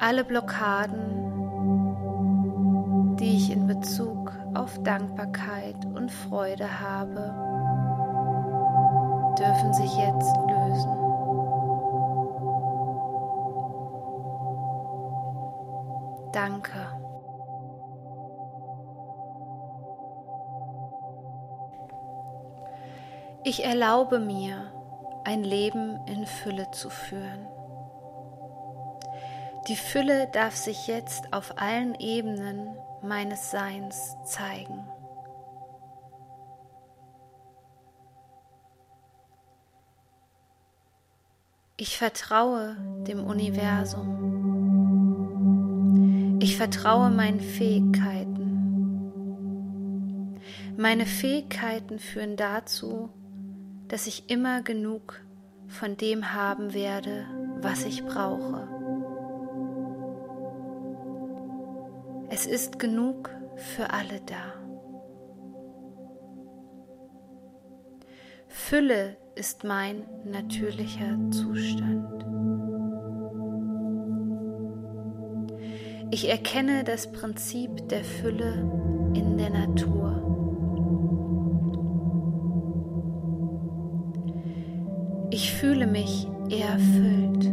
alle 0.00 0.24
Blockaden, 0.24 1.19
die 3.20 3.36
ich 3.36 3.50
in 3.50 3.66
Bezug 3.66 4.32
auf 4.54 4.82
Dankbarkeit 4.82 5.84
und 5.84 6.10
Freude 6.10 6.80
habe, 6.80 7.34
dürfen 9.38 9.74
sich 9.74 9.94
jetzt 9.96 10.36
lösen. 10.48 10.96
Danke. 16.32 17.00
Ich 23.44 23.64
erlaube 23.64 24.18
mir, 24.18 24.72
ein 25.24 25.42
Leben 25.42 25.98
in 26.06 26.24
Fülle 26.26 26.70
zu 26.70 26.88
führen. 26.88 27.46
Die 29.68 29.76
Fülle 29.76 30.28
darf 30.28 30.56
sich 30.56 30.86
jetzt 30.86 31.32
auf 31.32 31.54
allen 31.58 31.94
Ebenen 31.96 32.76
meines 33.02 33.50
Seins 33.50 34.14
zeigen. 34.24 34.84
Ich 41.76 41.96
vertraue 41.96 42.76
dem 43.06 43.24
Universum. 43.24 44.38
Ich 46.42 46.56
vertraue 46.56 47.10
meinen 47.10 47.40
Fähigkeiten. 47.40 48.40
Meine 50.76 51.04
Fähigkeiten 51.06 51.98
führen 51.98 52.36
dazu, 52.36 53.10
dass 53.88 54.06
ich 54.06 54.30
immer 54.30 54.62
genug 54.62 55.20
von 55.68 55.96
dem 55.96 56.32
haben 56.32 56.72
werde, 56.74 57.26
was 57.60 57.84
ich 57.84 58.04
brauche. 58.04 58.68
Es 62.42 62.46
ist 62.46 62.78
genug 62.78 63.28
für 63.56 63.90
alle 63.90 64.18
da. 64.24 64.54
Fülle 68.48 69.18
ist 69.34 69.62
mein 69.64 70.06
natürlicher 70.24 71.18
Zustand. 71.32 72.24
Ich 76.10 76.30
erkenne 76.30 76.82
das 76.82 77.12
Prinzip 77.12 77.86
der 77.90 78.04
Fülle 78.04 78.54
in 79.12 79.36
der 79.36 79.50
Natur. 79.50 80.16
Ich 85.30 85.52
fühle 85.52 85.86
mich 85.86 86.26
erfüllt. 86.48 87.52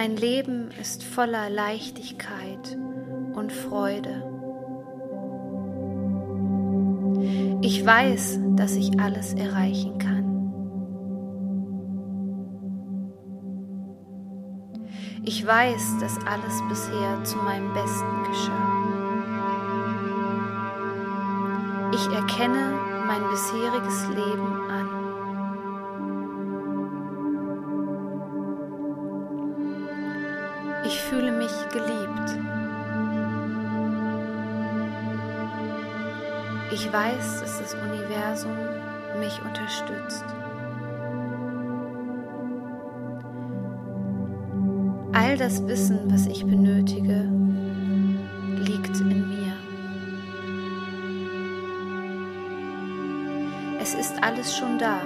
Mein 0.00 0.14
Leben 0.14 0.70
ist 0.80 1.02
voller 1.02 1.50
Leichtigkeit 1.50 2.78
und 3.34 3.52
Freude. 3.52 4.22
Ich 7.62 7.84
weiß, 7.84 8.38
dass 8.54 8.76
ich 8.76 9.00
alles 9.00 9.34
erreichen 9.34 9.98
kann. 9.98 10.24
Ich 15.24 15.44
weiß, 15.44 15.96
dass 15.98 16.16
alles 16.24 16.62
bisher 16.68 17.24
zu 17.24 17.36
meinem 17.38 17.72
Besten 17.74 18.22
geschah. 18.28 18.68
Ich 21.92 22.06
erkenne 22.14 22.78
mein 23.04 23.28
bisheriges 23.30 24.06
Leben 24.10 24.70
an. 24.70 24.77
Ich 36.80 36.92
weiß, 36.92 37.40
dass 37.40 37.58
das 37.58 37.74
Universum 37.74 38.56
mich 39.18 39.42
unterstützt. 39.42 40.24
All 45.12 45.36
das 45.36 45.66
Wissen, 45.66 45.98
was 46.08 46.26
ich 46.26 46.46
benötige, 46.46 47.28
liegt 48.64 48.96
in 49.00 49.28
mir. 49.28 49.52
Es 53.80 53.94
ist 53.94 54.22
alles 54.22 54.56
schon 54.56 54.78
da. 54.78 55.00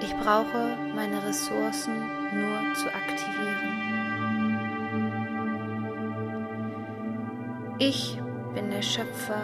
Ich 0.00 0.12
brauche 0.16 0.76
meine 0.96 1.24
Ressourcen 1.24 1.94
nur 2.34 2.74
zu 2.74 2.88
aktivieren. 2.92 3.86
Ich 7.78 8.20
bin 8.52 8.70
der 8.70 8.82
Schöpfer 8.82 9.42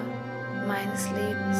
meines 0.67 1.11
Lebens. 1.11 1.59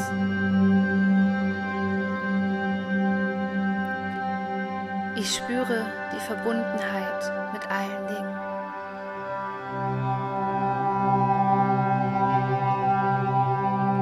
Ich 5.17 5.37
spüre 5.37 5.87
die 6.15 6.21
Verbundenheit 6.21 7.53
mit 7.53 7.71
allen 7.71 8.07
Dingen. 8.09 8.39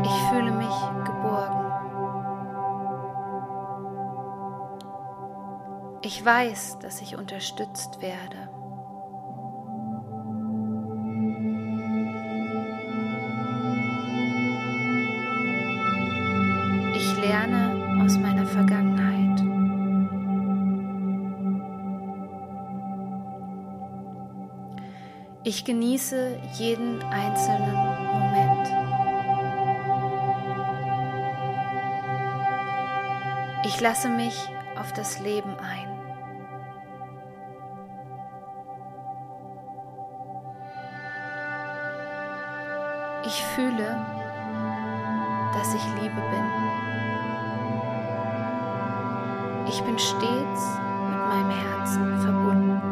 Ich 0.04 0.22
fühle 0.30 0.52
mich 0.52 0.74
geborgen. 1.04 1.66
Ich 6.02 6.24
weiß, 6.24 6.78
dass 6.78 7.00
ich 7.00 7.16
unterstützt 7.16 8.00
werde. 8.00 8.59
Ich 25.52 25.64
genieße 25.64 26.38
jeden 26.52 27.02
einzelnen 27.02 27.74
Moment. 27.74 28.68
Ich 33.64 33.80
lasse 33.80 34.10
mich 34.10 34.48
auf 34.78 34.92
das 34.92 35.18
Leben 35.18 35.56
ein. 35.58 35.88
Ich 43.26 43.44
fühle, 43.56 44.06
dass 45.52 45.74
ich 45.74 45.84
Liebe 46.00 46.14
bin. 46.30 46.46
Ich 49.66 49.82
bin 49.82 49.98
stets 49.98 50.78
mit 51.08 51.18
meinem 51.28 51.50
Herzen 51.50 52.20
verbunden. 52.20 52.89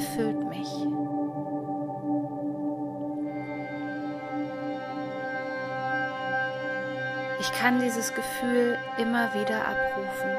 Erfüllt 0.00 0.48
mich. 0.48 0.68
Ich 7.40 7.52
kann 7.52 7.80
dieses 7.80 8.14
Gefühl 8.14 8.78
immer 8.96 9.32
wieder 9.34 9.60
abrufen. 9.60 10.30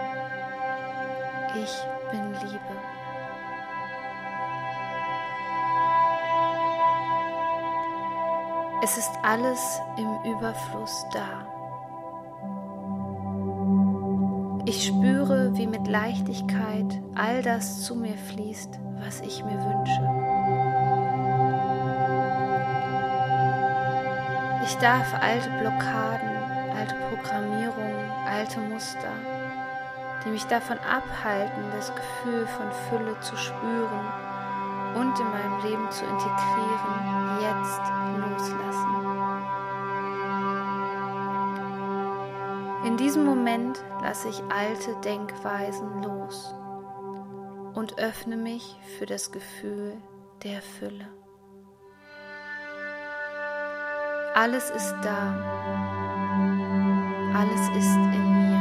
Ich 1.56 1.78
bin 2.12 2.34
Liebe. 2.50 2.60
Es 8.84 8.98
ist 8.98 9.12
alles 9.22 9.80
im 9.98 10.32
Überfluss 10.32 11.06
da. 11.14 11.41
Ich 14.66 14.86
spüre, 14.86 15.58
wie 15.58 15.66
mit 15.66 15.88
Leichtigkeit 15.88 17.02
all 17.16 17.42
das 17.42 17.82
zu 17.84 17.96
mir 17.96 18.14
fließt, 18.14 18.80
was 19.04 19.22
ich 19.22 19.44
mir 19.44 19.58
wünsche. 19.58 20.02
Ich 24.64 24.76
darf 24.78 25.14
alte 25.20 25.50
Blockaden, 25.60 26.30
alte 26.78 26.96
Programmierungen, 27.10 28.12
alte 28.28 28.60
Muster, 28.60 29.12
die 30.24 30.30
mich 30.30 30.46
davon 30.46 30.78
abhalten, 30.78 31.64
das 31.76 31.92
Gefühl 31.96 32.46
von 32.46 32.72
Fülle 32.90 33.20
zu 33.22 33.36
spüren 33.38 34.06
und 34.96 35.20
in 35.20 35.32
meinem 35.32 35.64
Leben 35.64 35.90
zu 35.90 36.06
integrieren, 36.06 37.11
diesem 43.12 43.26
Moment 43.26 43.84
lasse 44.02 44.30
ich 44.30 44.42
alte 44.50 44.96
Denkweisen 45.04 46.02
los 46.02 46.56
und 47.74 48.00
öffne 48.00 48.38
mich 48.38 48.78
für 48.98 49.06
das 49.06 49.34
Gefühl 49.34 49.98
der 50.44 50.62
Fülle. 50.62 51.10
Alles 54.34 54.70
ist 54.70 54.96
da, 55.04 55.36
alles 57.36 57.68
ist 57.76 57.98
in 57.98 58.32
mir. 58.32 58.52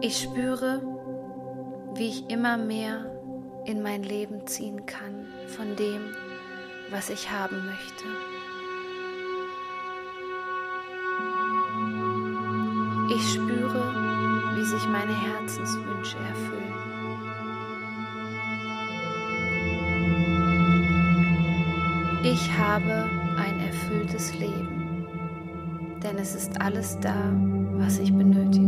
Ich 0.00 0.16
spüre, 0.22 0.91
immer 2.32 2.56
mehr 2.56 3.04
in 3.66 3.82
mein 3.82 4.02
Leben 4.02 4.46
ziehen 4.46 4.86
kann 4.86 5.26
von 5.48 5.76
dem, 5.76 6.00
was 6.90 7.10
ich 7.10 7.30
haben 7.30 7.56
möchte. 7.66 8.04
Ich 13.14 13.34
spüre, 13.34 14.54
wie 14.56 14.64
sich 14.64 14.88
meine 14.88 15.14
Herzenswünsche 15.14 16.16
erfüllen. 16.16 16.72
Ich 22.24 22.50
habe 22.56 23.10
ein 23.36 23.60
erfülltes 23.60 24.32
Leben, 24.38 25.06
denn 26.02 26.16
es 26.16 26.34
ist 26.34 26.58
alles 26.62 26.98
da, 27.00 27.14
was 27.74 27.98
ich 27.98 28.10
benötige. 28.10 28.61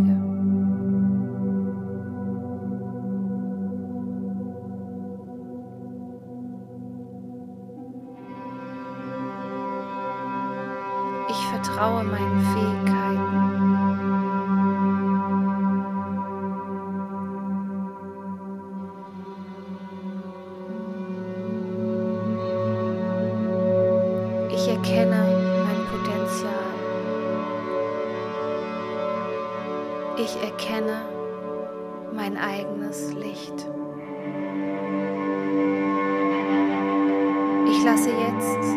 Lasse 37.94 38.10
jetzt 38.10 38.76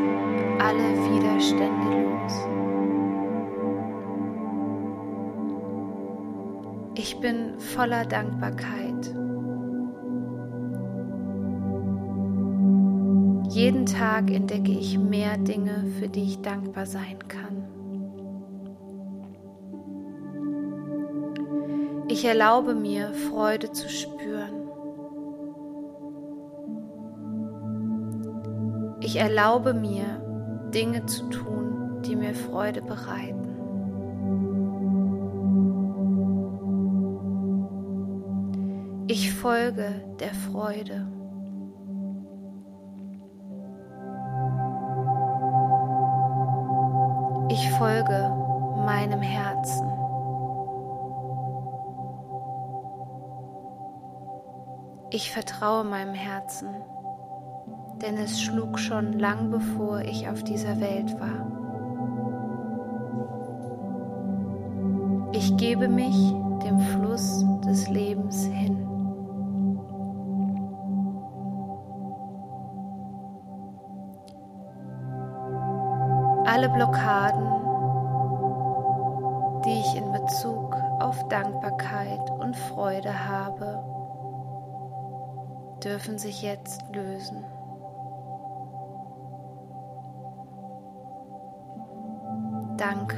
alle 0.60 0.94
Widerstände 1.10 1.88
los. 2.04 2.34
Ich 6.94 7.20
bin 7.20 7.60
voller 7.60 8.06
Dankbarkeit. 8.06 9.16
Jeden 13.50 13.88
Tag 13.88 14.30
entdecke 14.30 14.72
ich 14.72 15.00
mehr 15.00 15.38
Dinge, 15.40 15.86
für 16.00 16.10
die 16.10 16.24
ich 16.24 16.42
dankbar 16.44 16.86
sein 16.86 17.18
kann. 17.28 17.64
Ich 22.08 22.24
erlaube 22.24 22.76
mir, 22.76 23.14
Freude 23.14 23.72
zu 23.72 23.90
spüren. 23.90 24.57
Erlaube 29.18 29.74
mir, 29.74 30.22
Dinge 30.72 31.04
zu 31.08 31.28
tun, 31.30 32.04
die 32.06 32.16
mir 32.16 32.36
Freude 32.36 32.84
bereiten. 32.84 33.48
Ich 39.08 39.34
folge 39.34 40.04
der 40.20 40.36
Freude. 40.36 41.08
Ich 47.50 47.72
folge 47.72 48.30
meinem 48.86 49.22
Herzen. 49.22 49.88
Ich 55.10 55.32
vertraue 55.32 55.84
meinem 55.84 56.14
Herzen 56.14 56.68
denn 58.02 58.18
es 58.18 58.42
schlug 58.42 58.80
schon 58.80 59.20
lang 59.20 59.50
bevor 59.50 60.02
ich 60.02 60.30
auf 60.30 60.44
dieser 60.44 60.80
Welt 60.80 61.20
war. 61.20 61.58
Ich 65.34 65.56
gebe 65.58 65.88
mich 65.88 66.16
dem 66.64 66.80
Fluss 66.80 67.46
des 67.66 67.90
Lebens 67.90 68.46
hin. 68.46 68.84
Alle 76.46 76.70
Blockaden, 76.70 77.46
die 79.66 79.80
ich 79.80 79.96
in 79.96 80.12
Bezug 80.12 80.76
auf 81.00 81.28
Dankbarkeit 81.28 82.32
und 82.40 82.56
Freude 82.56 83.28
habe, 83.28 83.84
dürfen 85.84 86.18
sich 86.18 86.42
jetzt 86.42 86.84
lösen. 86.94 87.46
Danke. 92.78 93.18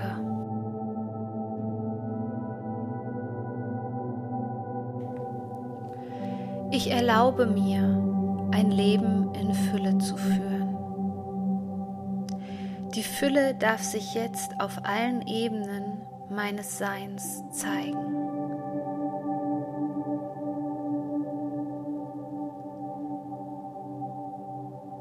Ich 6.71 6.91
erlaube 6.91 7.45
mir, 7.45 7.81
ein 8.51 8.71
Leben 8.71 9.33
in 9.33 9.53
Fülle 9.53 9.97
zu 9.97 10.15
führen. 10.17 10.77
Die 12.95 13.03
Fülle 13.03 13.55
darf 13.55 13.83
sich 13.83 14.13
jetzt 14.13 14.59
auf 14.59 14.83
allen 14.83 15.21
Ebenen 15.27 16.01
meines 16.29 16.77
Seins 16.77 17.43
zeigen. 17.51 18.15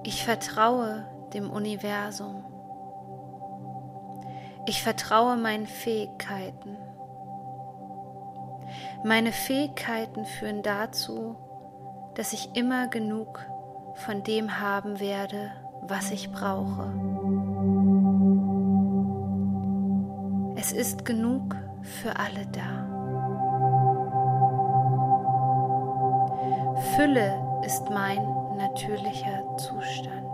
Ich 0.05 0.25
vertraue 0.25 1.05
dem 1.35 1.51
Universum. 1.51 2.45
Ich 4.69 4.83
vertraue 4.83 5.39
meinen 5.39 5.67
Fähigkeiten. 5.67 6.77
Meine 9.03 9.33
Fähigkeiten 9.33 10.27
führen 10.27 10.63
dazu, 10.63 11.37
dass 12.17 12.35
ich 12.35 12.55
immer 12.55 12.89
genug 12.89 13.47
von 13.95 14.23
dem 14.25 14.61
haben 14.61 15.01
werde, 15.01 15.53
was 15.81 16.11
ich 16.11 16.31
brauche. 16.31 16.93
Es 20.57 20.73
ist 20.73 21.07
genug 21.07 21.57
für 21.81 22.15
alle 22.19 22.47
da. 22.53 22.85
Fülle 26.95 27.63
ist 27.65 27.89
mein 27.89 28.19
natürlicher 28.59 29.57
Zustand. 29.57 30.28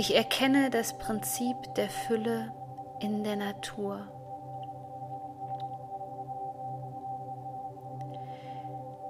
Ich 0.00 0.14
erkenne 0.14 0.70
das 0.70 0.96
Prinzip 0.96 1.56
der 1.74 1.90
Fülle 1.90 2.52
in 3.00 3.24
der 3.24 3.34
Natur. 3.34 4.06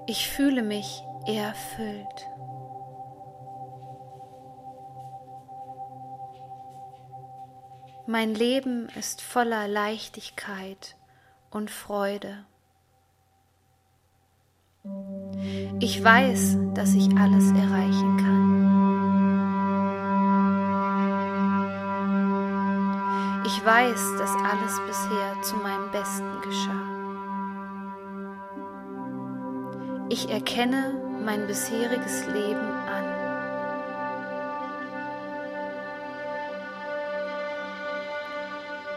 Ich 0.06 0.30
fühle 0.30 0.62
mich 0.62 1.04
erfüllt. 1.26 2.30
Mein 8.06 8.34
Leben 8.34 8.88
ist 8.98 9.20
voller 9.20 9.68
Leichtigkeit 9.68 10.96
und 11.50 11.70
Freude. 11.70 12.46
Ich 15.80 16.02
weiß, 16.02 16.56
dass 16.72 16.94
ich 16.94 17.14
alles 17.14 17.50
erreichen 17.50 18.16
kann. 18.16 18.37
Ich 23.50 23.64
weiß, 23.64 24.18
dass 24.18 24.30
alles 24.30 24.78
bisher 24.86 25.40
zu 25.40 25.56
meinem 25.56 25.90
Besten 25.90 26.38
geschah. 26.42 26.84
Ich 30.10 30.28
erkenne 30.28 31.00
mein 31.24 31.46
bisheriges 31.46 32.26
Leben 32.26 32.60
an. 32.60 33.04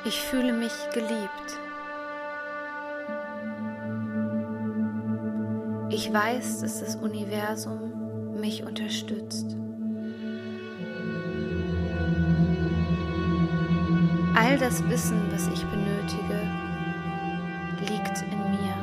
Ich 0.03 0.19
fühle 0.21 0.51
mich 0.51 0.73
geliebt. 0.93 1.59
Ich 5.91 6.11
weiß, 6.11 6.59
dass 6.59 6.81
das 6.81 6.97
Universum 6.97 8.33
mich 8.41 8.65
unterstützt. 8.65 9.60
All 14.51 14.57
das 14.57 14.83
Wissen, 14.89 15.31
was 15.31 15.47
ich 15.47 15.63
benötige, 15.63 16.41
liegt 17.87 18.21
in 18.21 18.37
mir. 18.51 18.75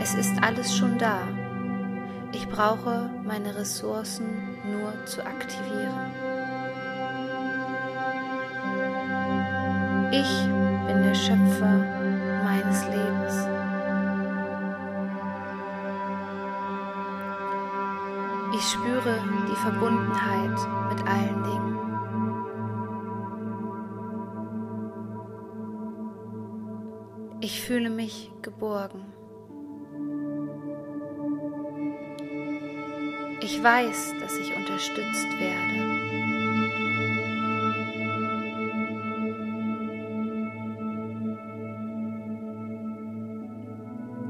Es 0.00 0.14
ist 0.14 0.40
alles 0.44 0.76
schon 0.76 0.96
da. 0.96 1.26
Ich 2.30 2.48
brauche 2.48 3.10
meine 3.24 3.56
Ressourcen 3.56 4.28
nur 4.64 4.92
zu 5.06 5.26
aktivieren. 5.26 6.12
Ich 10.12 10.46
bin 10.86 11.02
der 11.02 11.16
Schöpfer 11.16 11.99
spüre 19.00 19.18
die 19.48 19.56
Verbundenheit 19.56 20.58
mit 20.90 21.06
allen 21.06 21.42
Dingen. 21.42 21.76
Ich 27.40 27.62
fühle 27.62 27.88
mich 27.88 28.30
geborgen. 28.42 29.04
Ich 33.40 33.62
weiß, 33.62 34.14
dass 34.20 34.36
ich 34.36 34.54
unterstützt 34.54 35.28
werde. 35.40 35.80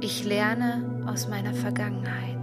Ich 0.00 0.24
lerne 0.24 1.04
aus 1.06 1.28
meiner 1.28 1.52
Vergangenheit. 1.54 2.39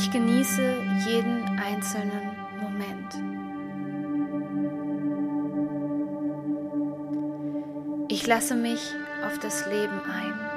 Ich 0.00 0.12
genieße 0.12 0.76
jeden 1.08 1.58
einzelnen 1.58 2.36
Moment. 2.62 3.12
Ich 8.08 8.24
lasse 8.26 8.54
mich 8.54 8.94
auf 9.26 9.40
das 9.40 9.66
Leben 9.66 10.00
ein. 10.00 10.48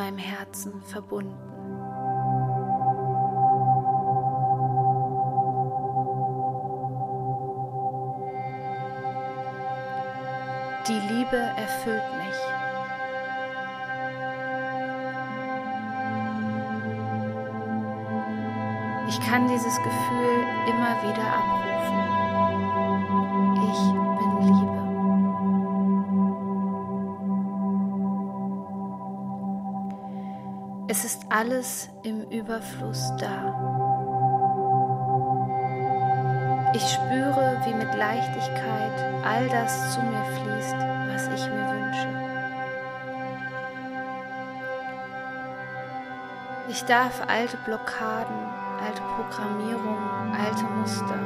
meinem 0.00 0.16
Herzen 0.16 0.80
verbunden. 0.80 1.59
Liebe 11.30 11.42
erfüllt 11.56 12.02
mich. 12.18 12.38
Ich 19.08 19.20
kann 19.28 19.46
dieses 19.48 19.76
Gefühl 19.76 20.44
immer 20.66 21.02
wieder 21.02 21.26
abrufen. 21.38 21.98
Ich 23.70 23.80
bin 24.18 24.32
Liebe. 24.48 24.80
Es 30.88 31.04
ist 31.04 31.26
alles 31.28 31.90
im 32.02 32.22
Überfluss 32.30 33.12
da. 33.18 33.54
Ich 36.74 36.88
spüre, 36.88 37.60
wie 37.66 37.74
mit 37.74 37.94
Leichtigkeit 37.94 39.24
all 39.24 39.48
das 39.48 39.94
zu 39.94 40.00
mir 40.02 40.24
fließt, 40.24 40.99
was 41.28 41.40
ich 41.40 41.50
mir 41.50 41.66
wünsche. 41.68 42.08
Ich 46.68 46.84
darf 46.84 47.22
alte 47.28 47.56
Blockaden, 47.64 48.36
alte 48.84 49.02
Programmierungen, 49.02 50.34
alte 50.34 50.64
Muster, 50.64 51.18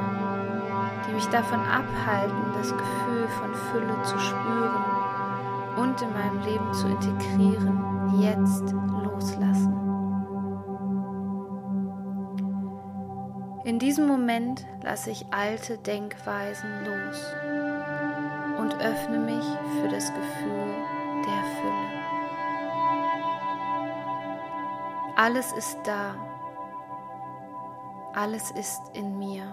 die 1.07 1.13
mich 1.13 1.27
davon 1.27 1.59
abhalten, 1.59 2.53
das 2.57 2.71
Gefühl 2.71 3.27
von 3.27 3.53
Fülle 3.53 4.01
zu 4.03 4.17
spüren 4.19 4.85
und 5.77 6.01
in 6.01 6.13
meinem 6.13 6.41
Leben 6.41 6.73
zu 6.73 6.87
integrieren, 6.87 8.19
jetzt 8.19 8.73
loslassen. 9.03 9.73
In 13.65 13.79
diesem 13.79 14.07
Moment 14.07 14.65
lasse 14.83 15.11
ich 15.11 15.25
alte 15.31 15.77
Denkweisen 15.77 16.69
los 16.85 17.54
und 18.65 18.81
öffne 18.81 19.19
mich 19.19 19.45
für 19.79 19.87
das 19.89 20.11
Gefühl 20.11 20.73
der 21.23 21.43
Fülle. 21.55 21.85
Alles 25.15 25.51
ist 25.53 25.77
da. 25.83 26.15
Alles 28.15 28.49
ist 28.51 28.81
in 28.93 29.19
mir. 29.19 29.43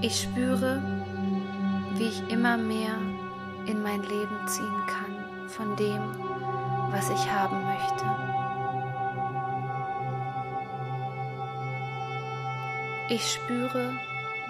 Ich 0.00 0.22
spüre, 0.22 0.82
wie 1.96 2.04
ich 2.04 2.30
immer 2.30 2.56
mehr 2.56 2.96
in 3.66 3.82
mein 3.82 4.02
Leben 4.02 4.46
ziehen 4.46 4.86
kann 4.86 5.48
von 5.48 5.76
dem, 5.76 6.33
was 6.90 7.10
ich 7.10 7.30
haben 7.30 7.64
möchte. 7.64 8.04
Ich 13.08 13.32
spüre, 13.32 13.92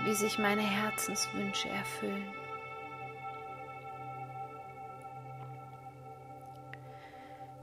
wie 0.05 0.15
sich 0.15 0.39
meine 0.39 0.63
Herzenswünsche 0.63 1.69
erfüllen. 1.69 2.33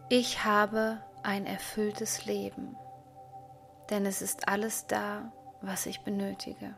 Ich 0.09 0.43
habe 0.43 1.01
ein 1.23 1.45
erfülltes 1.45 2.25
Leben, 2.25 2.75
denn 3.89 4.05
es 4.05 4.21
ist 4.21 4.49
alles 4.49 4.85
da, 4.87 5.31
was 5.61 5.85
ich 5.85 6.01
benötige. 6.01 6.75